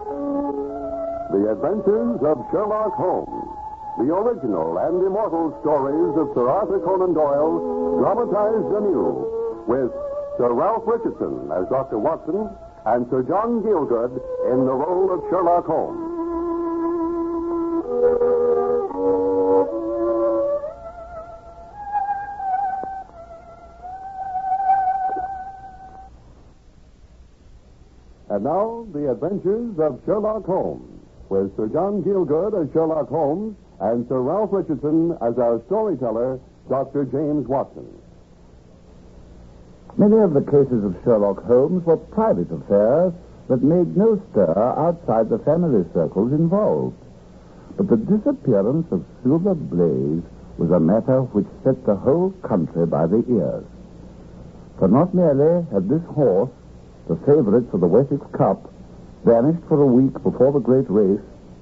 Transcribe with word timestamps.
The 0.00 1.52
Adventures 1.52 2.20
of 2.24 2.36
Sherlock 2.50 2.94
Holmes. 2.94 3.48
The 3.98 4.08
original 4.14 4.78
and 4.78 5.04
immortal 5.04 5.52
stories 5.60 6.16
of 6.16 6.32
Sir 6.34 6.48
Arthur 6.48 6.80
Conan 6.80 7.12
Doyle, 7.12 7.98
dramatized 8.00 8.72
anew, 8.80 9.28
with 9.66 9.92
Sir 10.38 10.52
Ralph 10.52 10.84
Richardson 10.86 11.52
as 11.52 11.68
Dr. 11.68 11.98
Watson 11.98 12.48
and 12.86 13.06
Sir 13.10 13.22
John 13.24 13.62
Gielgud 13.62 14.16
in 14.50 14.64
the 14.64 14.72
role 14.72 15.12
of 15.12 15.20
Sherlock 15.28 15.66
Holmes. 15.66 16.09
The 28.92 29.10
adventures 29.10 29.78
of 29.78 30.00
Sherlock 30.04 30.46
Holmes, 30.46 31.00
with 31.28 31.54
Sir 31.56 31.68
John 31.68 32.02
Gielgud 32.02 32.60
as 32.60 32.72
Sherlock 32.72 33.08
Holmes 33.08 33.56
and 33.80 34.06
Sir 34.08 34.20
Ralph 34.20 34.50
Richardson 34.52 35.12
as 35.22 35.38
our 35.38 35.62
storyteller, 35.66 36.40
Dr. 36.68 37.04
James 37.04 37.46
Watson. 37.46 37.86
Many 39.96 40.18
of 40.18 40.34
the 40.34 40.42
cases 40.42 40.84
of 40.84 40.96
Sherlock 41.04 41.44
Holmes 41.44 41.84
were 41.84 41.96
private 41.96 42.50
affairs 42.50 43.12
that 43.48 43.62
made 43.62 43.96
no 43.96 44.20
stir 44.30 44.54
outside 44.76 45.28
the 45.28 45.38
family 45.40 45.84
circles 45.92 46.32
involved. 46.32 46.96
But 47.76 47.88
the 47.88 47.96
disappearance 47.96 48.86
of 48.90 49.04
Silver 49.22 49.54
Blaze 49.54 50.22
was 50.58 50.70
a 50.70 50.80
matter 50.80 51.22
which 51.22 51.46
set 51.64 51.84
the 51.84 51.96
whole 51.96 52.30
country 52.42 52.86
by 52.86 53.06
the 53.06 53.24
ears. 53.28 53.64
For 54.78 54.88
not 54.88 55.14
merely 55.14 55.66
had 55.72 55.88
this 55.88 56.02
horse, 56.14 56.50
the 57.08 57.16
favorite 57.16 57.70
for 57.70 57.78
the 57.78 57.86
Wessex 57.86 58.22
Cup, 58.32 58.69
vanished 59.24 59.62
for 59.68 59.82
a 59.82 59.86
week 59.86 60.14
before 60.22 60.52
the 60.52 60.60
great 60.60 60.88
race, 60.88 61.20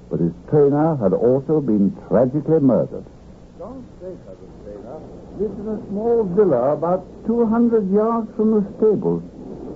but 0.09 0.19
his 0.19 0.31
trainer 0.49 0.95
had 0.97 1.13
also 1.13 1.61
been 1.61 1.95
tragically 2.07 2.59
murdered. 2.59 3.05
Don't 3.59 3.83
John 3.83 3.87
Straker, 3.99 4.35
the 4.39 4.47
trainer, 4.63 4.97
lived 5.37 5.59
in 5.59 5.67
a 5.67 5.79
small 5.91 6.23
villa 6.23 6.73
about 6.73 7.03
200 7.27 7.91
yards 7.91 8.27
from 8.35 8.55
the 8.55 8.63
stables. 8.79 9.23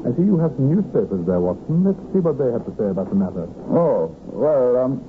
I 0.04 0.12
see 0.16 0.24
you 0.24 0.38
have 0.40 0.52
some 0.56 0.68
newspapers 0.68 1.26
there, 1.28 1.40
Watson. 1.40 1.84
Let's 1.84 2.00
see 2.12 2.20
what 2.20 2.36
they 2.40 2.52
have 2.52 2.66
to 2.66 2.74
say 2.76 2.88
about 2.92 3.08
the 3.08 3.16
matter. 3.16 3.48
Oh, 3.72 4.12
well, 4.32 4.76
um, 4.84 5.00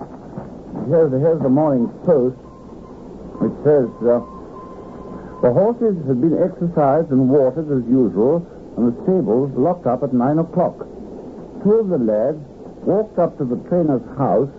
here's, 0.87 1.11
here's 1.11 1.43
the 1.43 1.51
Morning 1.51 1.89
Post. 2.07 2.39
It 3.43 3.55
says, 3.67 3.91
uh, 4.07 4.23
the 5.43 5.51
horses 5.51 5.99
had 6.07 6.21
been 6.23 6.39
exercised 6.39 7.11
and 7.11 7.29
watered 7.29 7.67
as 7.71 7.83
usual, 7.91 8.47
and 8.79 8.91
the 8.91 8.97
stables 9.03 9.51
locked 9.59 9.87
up 9.87 10.03
at 10.03 10.13
nine 10.15 10.39
o'clock. 10.39 10.87
Two 11.63 11.83
of 11.83 11.89
the 11.89 11.99
lads 11.99 12.39
walked 12.87 13.19
up 13.19 13.37
to 13.39 13.45
the 13.45 13.57
trainer's 13.69 14.05
house, 14.17 14.51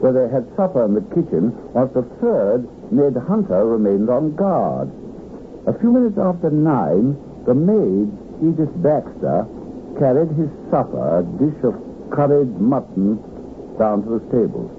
where 0.00 0.12
they 0.12 0.28
had 0.32 0.48
supper 0.56 0.84
in 0.84 0.94
the 0.94 1.04
kitchen, 1.12 1.52
whilst 1.72 1.94
the 1.94 2.02
third, 2.20 2.68
Ned 2.92 3.16
Hunter, 3.16 3.66
remained 3.66 4.08
on 4.08 4.36
guard. 4.36 4.90
A 5.66 5.78
few 5.78 5.92
minutes 5.92 6.16
after 6.16 6.50
nine, 6.50 7.16
the 7.44 7.54
maid, 7.54 8.08
Edith 8.40 8.72
Baxter, 8.80 9.46
carried 9.98 10.32
his 10.32 10.48
supper, 10.70 11.20
a 11.20 11.22
dish 11.36 11.60
of 11.64 11.76
curried 12.10 12.60
mutton, 12.60 13.20
down 13.78 14.02
to 14.04 14.18
the 14.18 14.24
stables. 14.28 14.70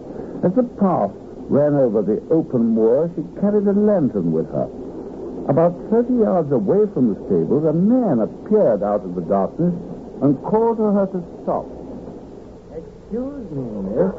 As 0.44 0.54
the 0.54 0.64
path 0.82 1.12
ran 1.50 1.76
over 1.76 2.02
the 2.02 2.22
open 2.34 2.74
moor, 2.74 3.12
she 3.16 3.22
carried 3.42 3.68
a 3.68 3.74
lantern 3.74 4.32
with 4.32 4.50
her. 4.50 4.70
About 5.50 5.74
30 5.90 6.14
yards 6.22 6.52
away 6.52 6.86
from 6.94 7.14
the 7.14 7.20
stables, 7.26 7.66
a 7.66 7.74
man 7.74 8.22
appeared 8.22 8.84
out 8.84 9.04
of 9.04 9.16
the 9.16 9.22
darkness 9.22 9.74
and 10.22 10.38
called 10.44 10.78
to 10.78 10.84
her 10.94 11.06
to 11.08 11.22
stop. 11.44 11.66
Excuse 13.12 13.52
me, 13.52 13.68
miss. 13.92 14.16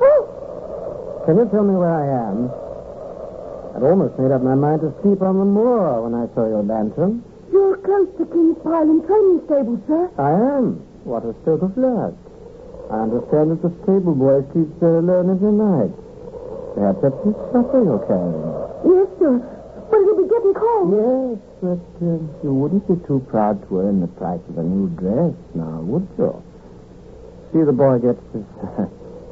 Can 1.25 1.41
you 1.41 1.49
tell 1.49 1.65
me 1.65 1.73
where 1.81 1.97
I 1.97 2.29
am? 2.29 2.53
I'd 3.73 3.89
almost 3.89 4.21
made 4.21 4.29
up 4.29 4.45
my 4.45 4.53
mind 4.53 4.85
to 4.85 4.93
sleep 5.01 5.25
on 5.25 5.41
the 5.41 5.49
moor 5.49 6.05
when 6.05 6.13
I 6.13 6.29
saw 6.37 6.45
your 6.45 6.61
lantern. 6.61 7.25
You're 7.49 7.81
close 7.81 8.13
to 8.21 8.29
King's 8.29 8.61
Pyland 8.61 9.09
training 9.09 9.41
stable, 9.49 9.81
sir. 9.89 10.13
I 10.21 10.61
am. 10.61 10.85
What 11.09 11.25
a 11.25 11.33
stroke 11.41 11.65
of 11.65 11.73
luck. 11.81 12.13
I 12.93 13.09
understand 13.09 13.57
that 13.57 13.65
the 13.65 13.73
stable 13.81 14.13
boy 14.13 14.45
sleeps 14.53 14.77
there 14.77 15.01
alone 15.01 15.33
every 15.33 15.57
night. 15.57 15.97
Perhaps 16.77 17.01
that's 17.01 17.17
his 17.25 17.37
supper 17.49 17.81
you're 17.81 18.05
carrying. 18.05 18.45
Yes, 18.93 19.09
sir. 19.17 19.41
But 19.89 20.05
it'll 20.05 20.21
be 20.21 20.29
getting 20.29 20.53
cold. 20.53 20.93
Yes, 20.93 21.41
but 21.65 21.81
uh, 22.05 22.21
you 22.45 22.53
wouldn't 22.53 22.85
be 22.85 23.01
too 23.09 23.25
proud 23.33 23.57
to 23.73 23.89
earn 23.89 24.05
the 24.05 24.13
price 24.21 24.45
of 24.53 24.61
a 24.61 24.63
new 24.63 24.93
dress 25.01 25.33
now, 25.57 25.81
would 25.81 26.05
you? 26.21 26.37
See, 27.53 27.63
the 27.63 27.73
boy 27.73 27.99
gets 27.99 28.21
this 28.33 28.45
uh, 28.65 28.87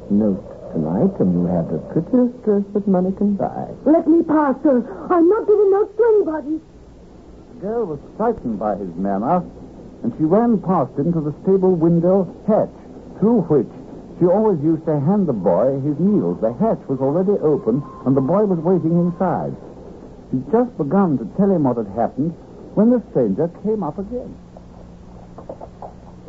note 0.09 0.45
tonight, 0.73 1.19
and 1.19 1.33
you 1.33 1.45
have 1.49 1.71
the 1.73 1.79
prettiest 1.89 2.43
dress 2.45 2.63
that 2.73 2.87
money 2.87 3.11
can 3.17 3.35
buy. 3.35 3.67
Let 3.85 4.07
me 4.07 4.23
pass, 4.23 4.55
sir. 4.63 4.85
I'm 5.09 5.27
not 5.27 5.47
giving 5.47 5.71
notes 5.71 5.97
to 5.97 6.03
anybody. 6.15 6.61
The 7.55 7.61
girl 7.61 7.85
was 7.85 7.99
frightened 8.17 8.59
by 8.59 8.75
his 8.77 8.93
manner, 8.95 9.43
and 10.03 10.13
she 10.17 10.23
ran 10.23 10.61
past 10.61 10.97
him 10.97 11.11
to 11.13 11.21
the 11.21 11.33
stable 11.43 11.73
window 11.73 12.29
hatch, 12.47 12.69
through 13.19 13.41
which 13.49 13.69
she 14.19 14.25
always 14.27 14.61
used 14.61 14.85
to 14.85 14.99
hand 14.99 15.27
the 15.27 15.33
boy 15.33 15.81
his 15.81 15.97
meals. 15.97 16.39
The 16.41 16.53
hatch 16.53 16.79
was 16.87 16.99
already 17.01 17.33
open, 17.41 17.81
and 18.05 18.15
the 18.15 18.21
boy 18.21 18.45
was 18.45 18.59
waiting 18.59 18.93
inside. 19.01 19.57
He'd 20.31 20.45
just 20.51 20.77
begun 20.77 21.17
to 21.17 21.25
tell 21.37 21.49
him 21.49 21.63
what 21.63 21.77
had 21.77 21.89
happened 21.97 22.37
when 22.77 22.91
the 22.91 23.01
stranger 23.09 23.49
came 23.63 23.81
up 23.83 23.97
again. 23.97 24.37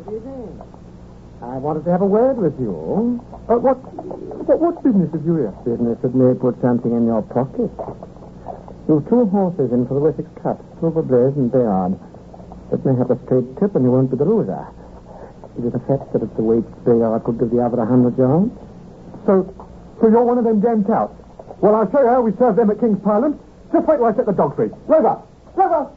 Good 0.05 0.17
evening. 0.17 0.82
I 1.43 1.57
wanted 1.57 1.83
to 1.83 1.91
have 1.91 2.01
a 2.01 2.07
word 2.07 2.37
with 2.39 2.55
you. 2.57 3.19
Uh, 3.51 3.59
what, 3.59 3.75
what, 4.47 4.59
what 4.63 4.83
business 4.83 5.11
have 5.11 5.25
you 5.27 5.35
here? 5.43 5.51
Business 5.67 5.99
that 5.99 6.15
may 6.15 6.31
put 6.39 6.55
something 6.63 6.95
in 6.95 7.05
your 7.05 7.21
pocket. 7.21 7.67
You've 8.87 9.03
two 9.11 9.27
horses 9.27 9.71
in 9.75 9.83
for 9.85 9.99
the 9.99 10.03
Wessex 10.07 10.23
Cup, 10.39 10.63
Silver 10.79 11.03
Blaze 11.03 11.35
and 11.35 11.51
Bayard. 11.51 11.99
Let 12.71 12.85
me 12.87 12.95
have 12.95 13.11
a 13.11 13.19
straight 13.27 13.59
tip 13.59 13.75
and 13.75 13.83
you 13.83 13.91
won't 13.91 14.07
be 14.09 14.15
the 14.15 14.23
loser. 14.23 14.63
Is 15.59 15.67
it 15.67 15.75
a 15.75 15.83
fact 15.83 16.15
that 16.15 16.23
at 16.23 16.31
the 16.39 16.43
weight 16.43 16.65
Bayard 16.87 17.23
could 17.27 17.37
give 17.37 17.51
the 17.51 17.59
other 17.59 17.83
a 17.83 17.85
hundred 17.85 18.15
yards? 18.17 18.49
So, 19.27 19.43
so 19.99 20.07
you're 20.07 20.23
one 20.23 20.39
of 20.39 20.47
them 20.47 20.63
damn 20.63 20.87
touts. 20.87 21.13
Well, 21.59 21.75
I'll 21.75 21.91
show 21.91 22.01
you 22.01 22.09
how 22.09 22.23
we 22.23 22.31
serve 22.39 22.55
them 22.55 22.71
at 22.71 22.79
King's 22.79 23.03
Pyland. 23.03 23.35
Just 23.71 23.83
wait 23.83 23.99
till 23.99 24.07
I 24.07 24.15
set 24.15 24.25
the 24.25 24.33
dog 24.33 24.55
free. 24.55 24.71
Rover! 24.87 25.19
Rover! 25.59 25.91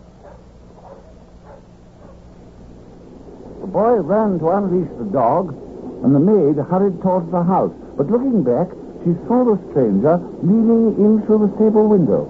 Boy 3.76 4.00
ran 4.00 4.38
to 4.41 4.48
unleash 4.48 4.88
the 4.97 5.04
dog, 5.12 5.53
and 6.00 6.16
the 6.16 6.19
maid 6.19 6.56
hurried 6.64 6.97
towards 7.04 7.28
the 7.28 7.42
house. 7.44 7.76
But 8.00 8.09
looking 8.09 8.41
back, 8.41 8.72
she 9.04 9.12
saw 9.28 9.44
the 9.44 9.60
stranger 9.69 10.16
leaning 10.41 10.97
in 10.97 11.20
through 11.28 11.44
the 11.44 11.53
stable 11.60 11.84
window. 11.84 12.25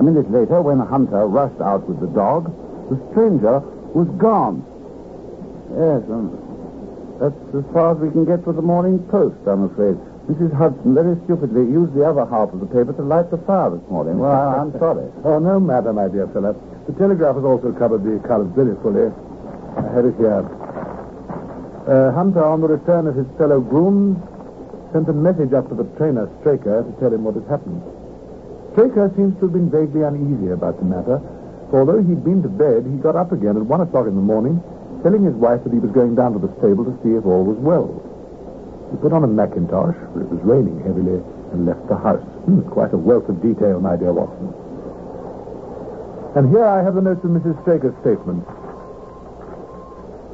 A 0.00 0.02
minute 0.02 0.32
later, 0.32 0.64
when 0.64 0.78
the 0.80 0.88
Hunter 0.88 1.28
rushed 1.28 1.60
out 1.60 1.84
with 1.84 2.00
the 2.00 2.08
dog, 2.16 2.48
the 2.88 2.96
stranger 3.12 3.60
was 3.92 4.08
gone. 4.16 4.64
Yes, 5.76 6.00
and 6.08 6.32
that's 7.20 7.36
as 7.52 7.64
far 7.76 7.92
as 7.92 8.00
we 8.00 8.08
can 8.16 8.24
get 8.24 8.40
with 8.48 8.56
the 8.56 8.64
Morning 8.64 8.98
Post, 9.12 9.36
I'm 9.44 9.68
afraid. 9.68 10.00
Mrs. 10.32 10.56
Hudson 10.56 10.96
very 10.96 11.20
stupidly 11.28 11.68
used 11.68 11.92
the 11.92 12.08
other 12.08 12.24
half 12.24 12.48
of 12.56 12.64
the 12.64 12.70
paper 12.72 12.96
to 12.96 13.04
light 13.04 13.28
the 13.28 13.36
fire 13.44 13.68
this 13.68 13.84
morning. 13.92 14.16
Well, 14.16 14.32
I'm 14.32 14.72
sorry. 14.80 15.12
Oh, 15.28 15.38
no 15.38 15.60
matter, 15.60 15.92
my 15.92 16.08
dear 16.08 16.26
fellow. 16.32 16.56
The 16.88 16.96
Telegraph 16.96 17.36
has 17.36 17.44
also 17.44 17.72
covered 17.76 18.00
the 18.00 18.16
columns 18.26 18.56
very 18.56 18.72
fully. 18.80 19.12
I 19.76 19.82
have 19.94 20.04
it 20.06 20.16
here. 20.16 20.44
Uh, 21.84 22.12
Hunter, 22.12 22.44
on 22.44 22.60
the 22.60 22.68
return 22.68 23.06
of 23.06 23.14
his 23.14 23.26
fellow 23.36 23.60
grooms, 23.60 24.16
sent 24.92 25.08
a 25.08 25.12
message 25.12 25.52
up 25.52 25.68
to 25.68 25.74
the 25.74 25.84
trainer, 25.98 26.30
Straker, 26.40 26.86
to 26.86 26.92
tell 27.00 27.12
him 27.12 27.24
what 27.24 27.34
had 27.34 27.44
happened. 27.50 27.82
Straker 28.72 29.10
seems 29.16 29.34
to 29.38 29.50
have 29.50 29.52
been 29.52 29.70
vaguely 29.70 30.02
uneasy 30.02 30.50
about 30.50 30.78
the 30.78 30.86
matter, 30.86 31.18
for 31.70 31.80
although 31.82 32.00
he'd 32.02 32.24
been 32.24 32.42
to 32.42 32.48
bed, 32.48 32.86
he 32.86 32.96
got 33.02 33.16
up 33.16 33.32
again 33.32 33.56
at 33.58 33.66
one 33.66 33.82
o'clock 33.82 34.06
in 34.06 34.14
the 34.14 34.22
morning, 34.22 34.62
telling 35.02 35.22
his 35.22 35.34
wife 35.34 35.62
that 35.64 35.72
he 35.72 35.78
was 35.78 35.90
going 35.90 36.14
down 36.14 36.32
to 36.32 36.40
the 36.40 36.48
stable 36.58 36.84
to 36.86 36.94
see 37.02 37.12
if 37.12 37.26
all 37.26 37.44
was 37.44 37.58
well. 37.58 37.90
He 38.90 38.96
put 39.02 39.12
on 39.12 39.24
a 39.24 39.28
mackintosh, 39.28 39.98
for 40.14 40.22
it 40.22 40.30
was 40.30 40.40
raining 40.40 40.80
heavily, 40.86 41.20
and 41.52 41.66
left 41.66 41.86
the 41.88 41.98
house. 41.98 42.24
Hmm, 42.46 42.62
quite 42.70 42.94
a 42.94 42.98
wealth 42.98 43.28
of 43.28 43.42
detail, 43.42 43.80
my 43.80 43.96
dear 43.96 44.12
Watson. 44.14 44.54
And 46.34 46.50
here 46.50 46.64
I 46.64 46.82
have 46.82 46.94
the 46.94 47.02
notes 47.02 47.22
of 47.22 47.30
Mrs. 47.30 47.60
Straker's 47.62 47.94
statement. 48.00 48.42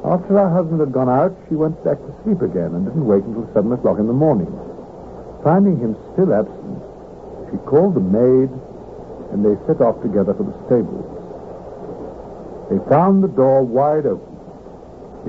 After 0.03 0.33
her 0.33 0.49
husband 0.49 0.79
had 0.79 0.91
gone 0.91 1.09
out, 1.09 1.35
she 1.47 1.55
went 1.55 1.77
back 1.83 1.97
to 1.97 2.11
sleep 2.23 2.41
again 2.41 2.73
and 2.73 2.85
didn't 2.85 3.05
wake 3.05 3.23
until 3.23 3.45
seven 3.53 3.71
o'clock 3.71 3.99
in 3.99 4.07
the 4.07 4.17
morning. 4.17 4.49
Finding 5.43 5.77
him 5.77 5.95
still 6.13 6.33
absent, 6.33 6.81
she 7.51 7.57
called 7.69 7.93
the 7.93 8.01
maid, 8.01 8.49
and 9.29 9.45
they 9.45 9.53
set 9.67 9.81
off 9.81 10.01
together 10.01 10.33
for 10.33 10.43
the 10.43 10.57
stables. 10.65 11.05
They 12.69 12.79
found 12.89 13.23
the 13.23 13.27
door 13.27 13.61
wide 13.61 14.05
open. 14.05 14.31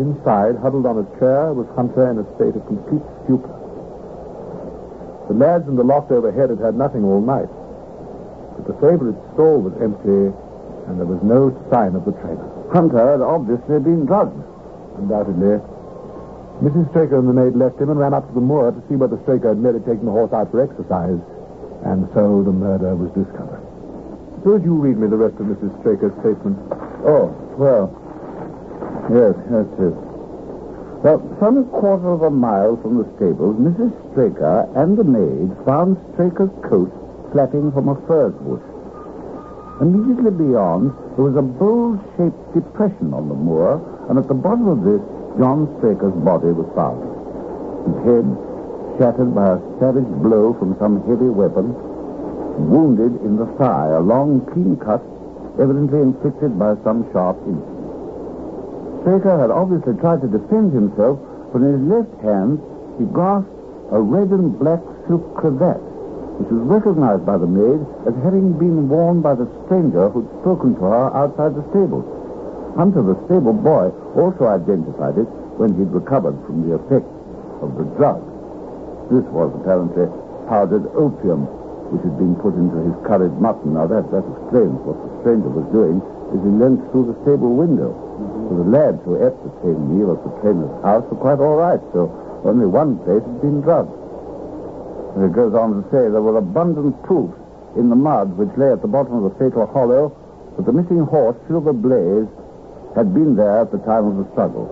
Inside, 0.00 0.56
huddled 0.56 0.86
on 0.86 1.04
a 1.04 1.06
chair, 1.20 1.52
was 1.52 1.68
Hunter 1.76 2.08
in 2.08 2.16
a 2.16 2.26
state 2.36 2.56
of 2.56 2.64
complete 2.64 3.04
stupor. 3.24 3.52
The 5.28 5.34
lads 5.34 5.68
in 5.68 5.76
the 5.76 5.84
loft 5.84 6.10
overhead 6.10 6.48
had 6.48 6.60
had 6.60 6.76
nothing 6.76 7.04
all 7.04 7.20
night. 7.20 7.48
But 8.56 8.72
the 8.72 8.76
favorite 8.80 9.20
stall 9.34 9.60
was 9.60 9.76
empty, 9.84 10.32
and 10.88 10.96
there 10.96 11.06
was 11.06 11.20
no 11.22 11.52
sign 11.68 11.94
of 11.94 12.04
the 12.04 12.12
trainer. 12.24 12.48
Hunter 12.72 13.04
had 13.04 13.20
obviously 13.20 13.78
been 13.80 14.06
drugged. 14.06 14.51
Undoubtedly. 14.98 15.60
Mrs. 16.62 16.90
Straker 16.90 17.18
and 17.18 17.28
the 17.28 17.32
maid 17.32 17.56
left 17.56 17.80
him 17.80 17.90
and 17.90 17.98
ran 17.98 18.14
up 18.14 18.28
to 18.28 18.34
the 18.34 18.40
moor 18.40 18.70
to 18.70 18.82
see 18.88 18.94
whether 18.94 19.18
Straker 19.22 19.48
had 19.50 19.58
merely 19.58 19.80
taken 19.80 20.06
the 20.06 20.12
horse 20.12 20.32
out 20.32 20.50
for 20.50 20.62
exercise. 20.62 21.18
And 21.84 22.06
so 22.14 22.42
the 22.44 22.52
murder 22.52 22.94
was 22.94 23.10
discovered. 23.18 23.62
Suppose 24.38 24.62
you 24.62 24.74
read 24.74 24.98
me 24.98 25.08
the 25.08 25.16
rest 25.16 25.34
of 25.40 25.46
Mrs. 25.46 25.74
Straker's 25.80 26.14
statement. 26.22 26.58
Oh, 27.02 27.34
well. 27.58 27.90
Yes, 29.10 29.34
that's 29.50 29.74
it. 29.82 29.96
Well, 31.02 31.18
some 31.40 31.66
quarter 31.70 32.10
of 32.14 32.22
a 32.22 32.30
mile 32.30 32.76
from 32.76 32.98
the 32.98 33.10
stables, 33.16 33.58
Mrs. 33.58 33.90
Straker 34.12 34.70
and 34.76 34.96
the 34.96 35.02
maid 35.02 35.50
found 35.66 35.98
Straker's 36.14 36.54
coat 36.62 36.94
flapping 37.32 37.72
from 37.72 37.88
a 37.88 37.96
furze 38.06 38.34
bush. 38.34 38.62
Immediately 39.80 40.30
beyond, 40.30 40.92
there 41.16 41.24
was 41.24 41.36
a 41.36 41.42
bowl-shaped 41.42 42.54
depression 42.54 43.14
on 43.14 43.28
the 43.28 43.34
moor, 43.34 43.80
and 44.08 44.18
at 44.18 44.28
the 44.28 44.34
bottom 44.34 44.68
of 44.68 44.84
this, 44.84 45.00
John 45.38 45.66
Straker's 45.78 46.14
body 46.22 46.52
was 46.52 46.68
found. 46.76 47.02
His 47.88 47.96
head 48.04 48.26
shattered 48.98 49.34
by 49.34 49.56
a 49.56 49.60
savage 49.80 50.08
blow 50.22 50.52
from 50.54 50.76
some 50.78 51.00
heavy 51.08 51.28
weapon, 51.28 51.72
wounded 52.68 53.20
in 53.24 53.36
the 53.36 53.46
thigh, 53.58 53.88
a 53.88 54.00
long, 54.00 54.44
clean 54.52 54.76
cut, 54.76 55.02
evidently 55.58 56.00
inflicted 56.00 56.58
by 56.58 56.76
some 56.84 57.10
sharp 57.12 57.36
instrument. 57.48 59.00
Straker 59.02 59.38
had 59.38 59.50
obviously 59.50 59.94
tried 59.94 60.20
to 60.20 60.28
defend 60.28 60.72
himself, 60.72 61.18
but 61.52 61.62
in 61.62 61.72
his 61.72 61.88
left 61.90 62.14
hand 62.22 62.60
he 62.98 63.04
grasped 63.06 63.50
a 63.90 64.00
red 64.00 64.30
and 64.30 64.58
black 64.58 64.80
silk 65.08 65.34
cravat, 65.34 65.80
which 66.42 66.58
was 66.58 66.66
recognized 66.66 67.22
by 67.22 67.38
the 67.38 67.46
maid 67.46 67.78
as 68.02 68.14
having 68.26 68.50
been 68.58 68.90
worn 68.90 69.22
by 69.22 69.30
the 69.30 69.46
stranger 69.62 70.10
who'd 70.10 70.26
spoken 70.42 70.74
to 70.74 70.82
her 70.82 71.06
outside 71.14 71.54
the 71.54 71.62
stable. 71.70 72.02
Hunter, 72.74 72.98
the 72.98 73.14
stable 73.30 73.54
boy, 73.54 73.94
also 74.18 74.50
identified 74.50 75.14
it 75.22 75.30
when 75.54 75.70
he'd 75.78 75.94
recovered 75.94 76.34
from 76.42 76.66
the 76.66 76.74
effects 76.74 77.14
of 77.62 77.78
the 77.78 77.86
drug. 77.94 78.18
This 79.06 79.22
was 79.30 79.54
apparently 79.54 80.10
powdered 80.50 80.82
opium, 80.98 81.46
which 81.94 82.02
had 82.02 82.18
been 82.18 82.34
put 82.42 82.58
into 82.58 82.90
his 82.90 82.96
curried 83.06 83.38
mutton. 83.38 83.78
Now 83.78 83.86
that, 83.86 84.10
that 84.10 84.26
explains 84.26 84.82
what 84.82 84.98
the 84.98 85.14
stranger 85.22 85.46
was 85.46 85.68
doing 85.70 86.02
as 86.34 86.42
he 86.42 86.50
leant 86.58 86.82
through 86.90 87.14
the 87.14 87.16
stable 87.22 87.54
window. 87.54 87.94
For 88.50 88.58
the 88.58 88.66
lads 88.66 88.98
who 89.06 89.14
ate 89.14 89.38
the 89.46 89.54
same 89.62 89.78
meal 89.94 90.10
at 90.10 90.18
the 90.26 90.34
trainer's 90.42 90.74
house 90.82 91.06
were 91.06 91.22
quite 91.22 91.38
all 91.38 91.54
right, 91.54 91.78
so 91.94 92.10
only 92.42 92.66
one 92.66 92.98
place 93.06 93.22
had 93.22 93.38
been 93.38 93.62
drugged. 93.62 94.01
It 95.16 95.32
goes 95.32 95.54
on 95.54 95.82
to 95.82 95.82
say 95.90 96.08
there 96.08 96.22
were 96.22 96.38
abundant 96.38 97.02
proofs 97.02 97.36
in 97.76 97.90
the 97.90 97.96
mud 97.96 98.36
which 98.36 98.50
lay 98.56 98.72
at 98.72 98.80
the 98.80 98.88
bottom 98.88 99.22
of 99.22 99.32
the 99.32 99.38
fatal 99.38 99.66
hollow 99.66 100.16
that 100.56 100.64
the 100.66 100.72
missing 100.72 101.04
horse, 101.04 101.36
Silver 101.48 101.72
Blaze, 101.72 102.28
had 102.94 103.12
been 103.14 103.36
there 103.36 103.60
at 103.60 103.72
the 103.72 103.78
time 103.78 104.06
of 104.06 104.16
the 104.16 104.30
struggle. 104.32 104.68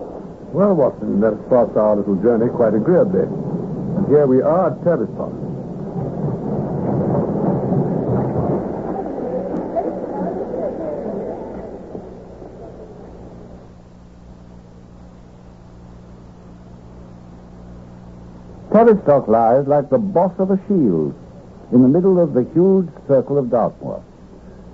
Well, 0.53 0.75
Watson, 0.75 1.21
that 1.21 1.39
starts 1.47 1.77
our 1.77 1.97
little 1.97 2.17
journey 2.17 2.51
quite 2.51 2.75
agreeably. 2.75 3.23
And 3.23 4.09
here 4.09 4.27
we 4.27 4.43
are 4.43 4.73
at 4.73 4.83
Tavistock. 4.85 5.50
Tavistock 18.81 19.29
lies 19.29 19.67
like 19.67 19.91
the 19.91 19.99
boss 19.99 20.33
of 20.39 20.51
a 20.51 20.57
shield 20.67 21.13
in 21.71 21.83
the 21.83 21.89
middle 21.89 22.19
of 22.19 22.33
the 22.33 22.49
huge 22.55 22.89
circle 23.07 23.37
of 23.37 23.51
Dartmoor. 23.51 24.03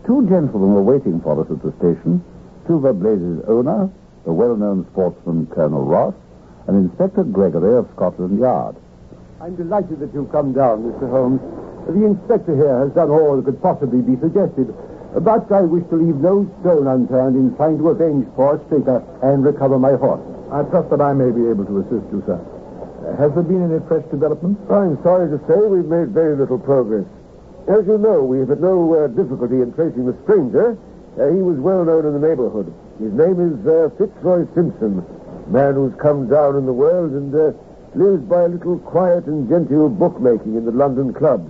Two 0.07 0.23
gentlemen 0.29 0.75
were 0.75 0.83
waiting 0.83 1.21
for 1.21 1.43
us 1.43 1.51
at 1.51 1.61
the 1.61 1.75
station 1.79 2.23
Silver 2.69 2.93
Blaze's 2.93 3.43
owner, 3.49 3.91
the 4.25 4.33
well-known 4.33 4.87
sportsman 4.93 5.49
Colonel 5.49 5.83
Ross, 5.83 6.15
and 6.69 6.77
Inspector 6.77 7.25
Gregory 7.35 7.77
of 7.77 7.91
Scotland 7.97 8.39
Yard. 8.39 8.77
I'm 9.41 9.57
delighted 9.57 9.99
that 9.99 10.15
you've 10.15 10.31
come 10.31 10.53
down, 10.53 10.85
Mr. 10.85 11.11
Holmes. 11.11 11.41
The 11.89 12.07
inspector 12.07 12.55
here 12.55 12.79
has 12.79 12.93
done 12.93 13.11
all 13.11 13.35
that 13.35 13.45
could 13.45 13.61
possibly 13.61 14.03
be 14.03 14.15
suggested. 14.21 14.73
But 15.19 15.51
I 15.51 15.63
wish 15.63 15.83
to 15.91 15.97
leave 15.97 16.23
no 16.23 16.47
stone 16.61 16.87
unturned 16.87 17.35
in 17.35 17.57
trying 17.57 17.79
to 17.79 17.89
avenge 17.89 18.29
poor 18.37 18.63
Straker 18.67 19.03
and 19.23 19.45
recover 19.45 19.81
my 19.81 19.97
horse. 19.97 20.23
I 20.53 20.63
trust 20.63 20.91
that 20.91 21.01
I 21.01 21.13
may 21.13 21.33
be 21.33 21.51
able 21.51 21.65
to 21.67 21.79
assist 21.81 22.07
you, 22.13 22.23
sir. 22.25 22.39
Has 23.15 23.33
there 23.33 23.47
been 23.47 23.63
any 23.63 23.79
fresh 23.87 24.03
developments? 24.11 24.61
I'm 24.69 25.01
sorry 25.03 25.31
to 25.31 25.39
say 25.47 25.55
we've 25.55 25.87
made 25.87 26.11
very 26.11 26.35
little 26.37 26.59
progress. 26.59 27.07
As 27.69 27.87
you 27.87 27.99
know, 27.99 28.23
we 28.23 28.41
have 28.41 28.49
had 28.49 28.61
no 28.61 28.83
uh, 28.95 29.07
difficulty 29.07 29.63
in 29.63 29.73
tracing 29.73 30.07
the 30.07 30.17
stranger. 30.25 30.77
Uh, 31.15 31.31
he 31.31 31.41
was 31.41 31.57
well 31.59 31.85
known 31.85 32.05
in 32.05 32.21
the 32.21 32.29
neighborhood. 32.29 32.67
His 32.99 33.13
name 33.15 33.39
is 33.39 33.57
uh, 33.65 33.91
Fitzroy 33.97 34.45
Simpson, 34.55 35.07
man 35.47 35.75
who's 35.75 35.95
come 36.03 36.29
down 36.29 36.57
in 36.57 36.67
the 36.67 36.73
world 36.73 37.13
and 37.13 37.33
uh, 37.33 37.53
lives 37.95 38.23
by 38.25 38.43
a 38.43 38.49
little 38.49 38.79
quiet 38.81 39.27
and 39.27 39.49
genteel 39.49 39.89
bookmaking 39.89 40.57
in 40.57 40.65
the 40.67 40.73
London 40.75 41.15
clubs. 41.15 41.49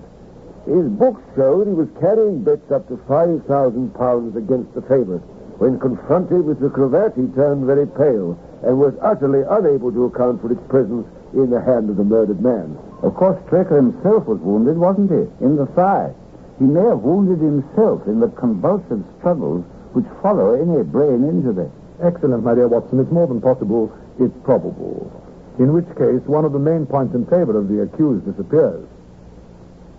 His 0.66 0.86
books 0.92 1.22
showed 1.34 1.66
he 1.66 1.72
was 1.72 1.88
carrying 2.00 2.44
bets 2.44 2.70
up 2.70 2.86
to 2.88 3.00
five 3.08 3.44
thousand 3.46 3.94
pounds 3.94 4.36
against 4.36 4.74
the 4.74 4.82
favorite. 4.82 5.24
When 5.58 5.80
confronted 5.80 6.44
with 6.44 6.60
the 6.60 6.68
cravat, 6.68 7.16
he 7.16 7.26
turned 7.32 7.64
very 7.64 7.86
pale 7.86 8.38
and 8.62 8.78
was 8.78 8.94
utterly 9.00 9.42
unable 9.48 9.90
to 9.90 10.04
account 10.04 10.42
for 10.42 10.52
its 10.52 10.60
presence 10.68 11.06
in 11.32 11.50
the 11.50 11.60
hand 11.60 11.90
of 11.90 11.96
the 11.96 12.04
murdered 12.04 12.40
man. 12.40 12.76
Of 13.02 13.14
course, 13.14 13.38
Straker 13.46 13.76
himself 13.76 14.26
was 14.26 14.38
wounded, 14.40 14.78
wasn't 14.78 15.10
he? 15.10 15.44
In 15.44 15.56
the 15.56 15.66
thigh. 15.66 16.12
He 16.58 16.64
may 16.64 16.84
have 16.84 17.00
wounded 17.00 17.38
himself 17.38 18.06
in 18.06 18.20
the 18.20 18.28
convulsive 18.28 19.04
struggles 19.18 19.64
which 19.92 20.06
follow 20.22 20.54
any 20.54 20.82
brain 20.82 21.24
injury. 21.24 21.68
Excellent, 22.02 22.44
my 22.44 22.54
dear 22.54 22.68
Watson. 22.68 23.00
It's 23.00 23.10
more 23.10 23.26
than 23.26 23.40
possible, 23.40 23.92
it's 24.18 24.34
probable. 24.44 25.10
In 25.58 25.72
which 25.72 25.88
case, 25.96 26.20
one 26.26 26.44
of 26.44 26.52
the 26.52 26.58
main 26.58 26.86
points 26.86 27.14
in 27.14 27.24
favor 27.26 27.56
of 27.56 27.68
the 27.68 27.82
accused 27.82 28.26
disappears. 28.26 28.86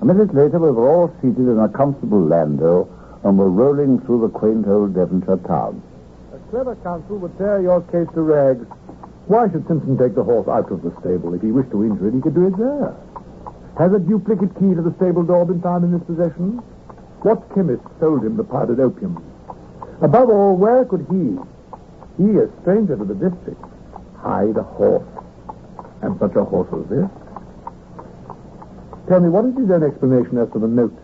A 0.01 0.06
minute 0.06 0.33
later, 0.33 0.59
we 0.59 0.69
were 0.69 0.88
all 0.88 1.12
seated 1.21 1.47
in 1.50 1.59
a 1.59 1.69
comfortable 1.69 2.21
landau 2.21 2.88
and 3.24 3.38
were 3.38 3.50
rolling 3.50 4.00
through 4.01 4.21
the 4.21 4.29
quaint 4.29 4.68
old 4.68 4.94
Devonshire 4.94 5.38
town. 5.47 5.81
A 6.33 6.38
clever 6.51 6.75
counsel 6.77 7.18
would 7.18 7.35
tear 7.39 7.62
your 7.62 7.81
case 7.81 8.07
to 8.13 8.21
rags. 8.21 8.68
Why 9.27 9.51
should 9.51 9.68
Simpson 9.68 9.97
take 9.97 10.15
the 10.15 10.24
horse 10.24 10.47
out 10.47 10.71
of 10.71 10.81
the 10.83 10.91
stable? 11.01 11.33
If 11.33 11.41
he 11.41 11.51
wished 11.51 11.71
to 11.71 11.83
injure 11.83 12.07
it, 12.07 12.13
he 12.13 12.21
could 12.21 12.33
do 12.33 12.47
it 12.47 12.57
there. 12.57 12.95
Has 13.77 13.91
a 13.94 14.00
duplicate 14.00 14.56
key 14.56 14.74
to 14.74 14.81
the 14.81 14.94
stable 14.95 15.24
door 15.24 15.45
been 15.45 15.62
found 15.62 15.83
in 15.83 15.91
his 15.91 16.01
possession? 16.03 16.63
What 17.21 17.44
chemist 17.53 17.83
sold 18.00 18.24
him 18.24 18.38
the 18.38 18.44
powdered 18.44 18.79
opium? 18.79 19.21
Above 20.01 20.29
all, 20.29 20.56
where 20.56 20.85
could 20.85 21.06
he, 21.12 21.35
he, 22.15 22.38
a 22.39 22.47
stranger 22.62 22.95
to 22.95 23.03
the 23.03 23.15
district, 23.15 23.59
hide 24.15 24.56
a 24.56 24.63
horse? 24.63 25.03
And 26.01 26.18
such 26.19 26.35
a 26.35 26.45
horse 26.45 26.69
as 26.71 26.88
this? 26.89 27.09
Tell 29.09 29.19
me, 29.19 29.29
what 29.29 29.46
is 29.46 29.57
his 29.57 29.69
own 29.69 29.84
explanation 29.84 30.38
as 30.38 30.48
to 30.53 30.60
the 30.60 30.67
note 30.67 30.96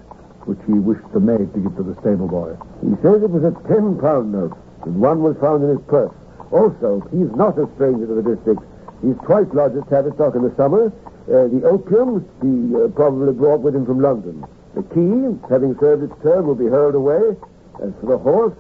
which 0.46 0.60
he 0.66 0.74
wished 0.74 1.12
the 1.14 1.20
maid 1.20 1.52
to 1.54 1.60
give 1.60 1.76
to 1.76 1.84
the 1.84 1.96
stable 2.00 2.28
boy? 2.28 2.56
He 2.82 2.96
says 3.02 3.22
it 3.22 3.30
was 3.30 3.44
a 3.44 3.52
ten 3.68 4.00
pound 4.00 4.32
note, 4.32 4.56
and 4.86 4.96
one 5.02 5.22
was 5.22 5.36
found 5.38 5.64
in 5.64 5.70
his 5.76 5.82
purse. 5.88 6.14
Also, 6.54 7.02
he's 7.10 7.34
not 7.36 7.58
a 7.58 7.68
stranger 7.76 8.06
to 8.06 8.22
the 8.22 8.36
district. 8.36 8.62
He's 9.02 9.18
twice 9.26 9.50
lodged 9.54 9.76
at 9.76 9.90
Tavistock 9.90 10.36
in 10.36 10.44
the 10.44 10.54
summer. 10.56 10.94
Uh, 11.26 11.50
the 11.50 11.66
opium 11.66 12.22
he 12.46 12.78
uh, 12.78 12.88
probably 12.94 13.34
brought 13.34 13.62
with 13.62 13.76
him 13.76 13.86
from 13.86 14.00
London. 14.00 14.46
The 14.76 14.84
key, 14.94 15.34
having 15.50 15.74
served 15.80 16.04
its 16.04 16.14
term, 16.22 16.46
will 16.46 16.56
be 16.56 16.70
hurled 16.70 16.94
away. 16.94 17.36
As 17.82 17.90
for 18.00 18.06
the 18.06 18.18
horse, 18.18 18.54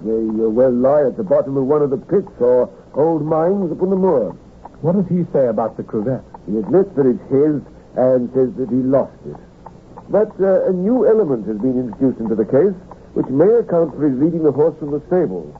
may 0.00 0.24
uh, 0.40 0.48
well 0.48 0.72
lie 0.72 1.04
at 1.04 1.16
the 1.18 1.22
bottom 1.22 1.56
of 1.56 1.64
one 1.64 1.82
of 1.82 1.90
the 1.90 1.98
pits 1.98 2.32
or 2.40 2.72
old 2.94 3.22
mines 3.22 3.70
upon 3.70 3.90
the 3.90 3.96
moor. 3.96 4.32
What 4.80 4.96
does 4.96 5.06
he 5.06 5.24
say 5.32 5.46
about 5.46 5.76
the 5.76 5.82
cravat? 5.82 6.24
He 6.48 6.56
admits 6.56 6.90
that 6.96 7.06
it's 7.06 7.22
his 7.30 7.60
and 7.94 8.32
says 8.32 8.56
that 8.56 8.70
he 8.70 8.80
lost 8.80 9.14
it. 9.28 9.36
But 10.08 10.32
uh, 10.40 10.64
a 10.64 10.72
new 10.72 11.06
element 11.06 11.46
has 11.46 11.58
been 11.58 11.78
introduced 11.78 12.20
into 12.20 12.34
the 12.34 12.48
case, 12.48 12.74
which 13.12 13.28
may 13.28 13.52
account 13.60 13.94
for 13.94 14.08
his 14.08 14.18
leading 14.18 14.42
the 14.42 14.50
horse 14.50 14.74
from 14.78 14.90
the 14.90 15.02
stable. 15.06 15.52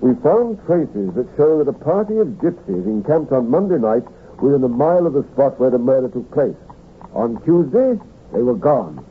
We 0.00 0.14
found 0.22 0.64
traces 0.66 1.14
that 1.14 1.26
show 1.36 1.58
that 1.58 1.68
a 1.68 1.72
party 1.72 2.18
of 2.18 2.28
gypsies 2.38 2.86
encamped 2.86 3.32
on 3.32 3.50
Monday 3.50 3.78
night 3.78 4.04
within 4.40 4.62
a 4.62 4.68
mile 4.68 5.06
of 5.06 5.14
the 5.14 5.24
spot 5.32 5.58
where 5.58 5.70
the 5.70 5.78
murder 5.78 6.08
took 6.08 6.30
place. 6.30 6.56
On 7.14 7.42
Tuesday, 7.42 7.98
they 8.32 8.42
were 8.42 8.54
gone. 8.54 9.04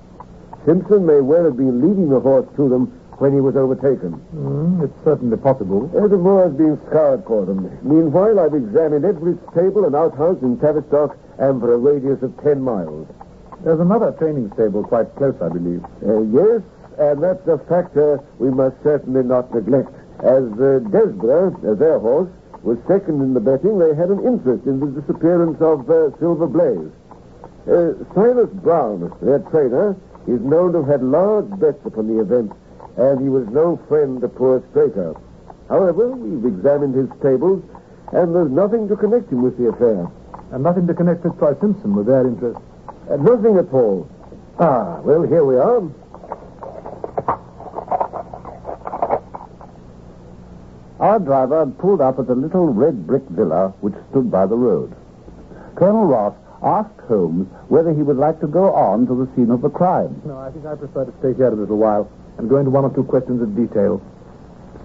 Simpson 0.66 1.06
may 1.06 1.20
well 1.20 1.44
have 1.44 1.58
been 1.58 1.82
leading 1.82 2.10
the 2.10 2.20
horse 2.20 2.48
to 2.56 2.70
them 2.70 2.88
when 3.18 3.34
he 3.34 3.42
was 3.42 3.56
overtaken. 3.56 4.14
Mm, 4.36 4.84
it's 4.84 5.04
certainly 5.04 5.38
possible. 5.38 5.88
The 5.88 6.08
moor 6.18 6.44
has 6.44 6.54
been 6.54 6.80
scoured 6.88 7.26
for 7.26 7.46
them. 7.46 7.68
Meanwhile, 7.82 8.40
I've 8.40 8.54
examined 8.54 9.06
every 9.06 9.38
stable 9.52 9.86
and 9.86 9.96
outhouse 9.96 10.42
in 10.42 10.60
Tavistock 10.60 11.18
and 11.40 11.60
for 11.60 11.74
a 11.74 11.78
radius 11.78 12.22
of 12.22 12.38
ten 12.44 12.62
miles. 12.62 13.08
There's 13.64 13.80
another 13.80 14.12
training 14.14 14.52
stable 14.54 14.84
quite 14.84 15.14
close, 15.16 15.36
I 15.42 15.50
believe. 15.50 15.84
Uh, 16.06 16.22
yes, 16.30 16.62
and 17.00 17.24
that's 17.24 17.48
a 17.48 17.58
factor 17.58 18.22
we 18.38 18.52
must 18.52 18.76
certainly 18.84 19.24
not 19.24 19.54
neglect. 19.54 19.90
As 20.20 20.44
uh, 20.60 20.80
Desborough, 20.90 21.56
uh, 21.64 21.76
their 21.76 22.00
horse, 22.00 22.30
was 22.64 22.78
second 22.88 23.22
in 23.22 23.34
the 23.34 23.40
betting, 23.40 23.78
they 23.78 23.94
had 23.94 24.10
an 24.10 24.26
interest 24.26 24.66
in 24.66 24.80
the 24.80 25.00
disappearance 25.00 25.62
of 25.62 25.90
uh, 25.90 26.18
Silver 26.20 26.48
Blaze. 26.48 26.92
Uh, 27.68 27.94
Silas 28.14 28.50
Brown, 28.64 29.14
their 29.22 29.40
trainer, 29.52 29.96
is 30.28 30.42
known 30.42 30.74
to 30.74 30.80
have 30.80 30.88
had 30.88 31.04
large 31.04 31.48
bets 31.60 31.86
upon 31.86 32.08
the 32.08 32.20
event, 32.20 32.52
and 32.98 33.22
he 33.22 33.30
was 33.30 33.48
no 33.50 33.78
friend 33.88 34.20
to 34.22 34.28
poor 34.28 34.64
Straker. 34.72 35.16
However, 35.70 36.10
we've 36.10 36.46
examined 36.46 36.96
his 36.96 37.10
stables, 37.20 37.64
and 38.12 38.34
there's 38.34 38.52
nothing 38.52 38.88
to 38.88 38.96
connect 38.96 39.32
him 39.32 39.44
with 39.44 39.58
the 39.58 39.68
affair. 39.68 40.10
And 40.52 40.64
nothing 40.64 40.88
to 40.88 40.94
connect 40.94 41.24
Fitzroy 41.24 41.60
Simpson 41.60 41.94
with 41.94 42.08
their 42.08 42.26
interest. 42.26 42.60
Uh, 43.10 43.18
nothing 43.18 43.58
at 43.58 43.72
all. 43.74 44.10
Ah, 44.60 45.00
well, 45.02 45.24
here 45.24 45.44
we 45.44 45.58
are. 45.58 45.82
Our 51.00 51.20
driver 51.20 51.60
had 51.60 51.78
pulled 51.78 52.02
up 52.02 52.18
at 52.20 52.30
a 52.30 52.34
little 52.34 52.68
red 52.68 53.06
brick 53.06 53.24
villa 53.30 53.74
which 53.82 53.94
stood 54.10 54.32
by 54.32 54.48
the 54.48 54.56
road. 54.56 54.96
Colonel 55.76 56.06
Ross 56.06 56.34
asked 56.64 57.00
Holmes 57.08 57.48
whether 57.70 57.94
he 57.94 58.02
would 58.02 58.18
like 58.18 58.40
to 58.40 58.48
go 58.48 58.74
on 58.74 59.06
to 59.06 59.14
the 59.14 59.30
scene 59.36 59.52
of 59.52 59.62
the 59.62 59.70
crime. 59.70 60.22
No, 60.26 60.38
I 60.40 60.50
think 60.50 60.66
I 60.66 60.76
prefer 60.76 61.06
to 61.06 61.14
stay 61.20 61.34
here 61.36 61.50
a 61.50 61.56
little 61.56 61.78
while 61.78 62.10
and 62.38 62.50
go 62.50 62.58
into 62.58 62.72
one 62.72 62.84
or 62.84 62.94
two 62.94 63.04
questions 63.04 63.42
of 63.42 63.56
detail. 63.56 64.02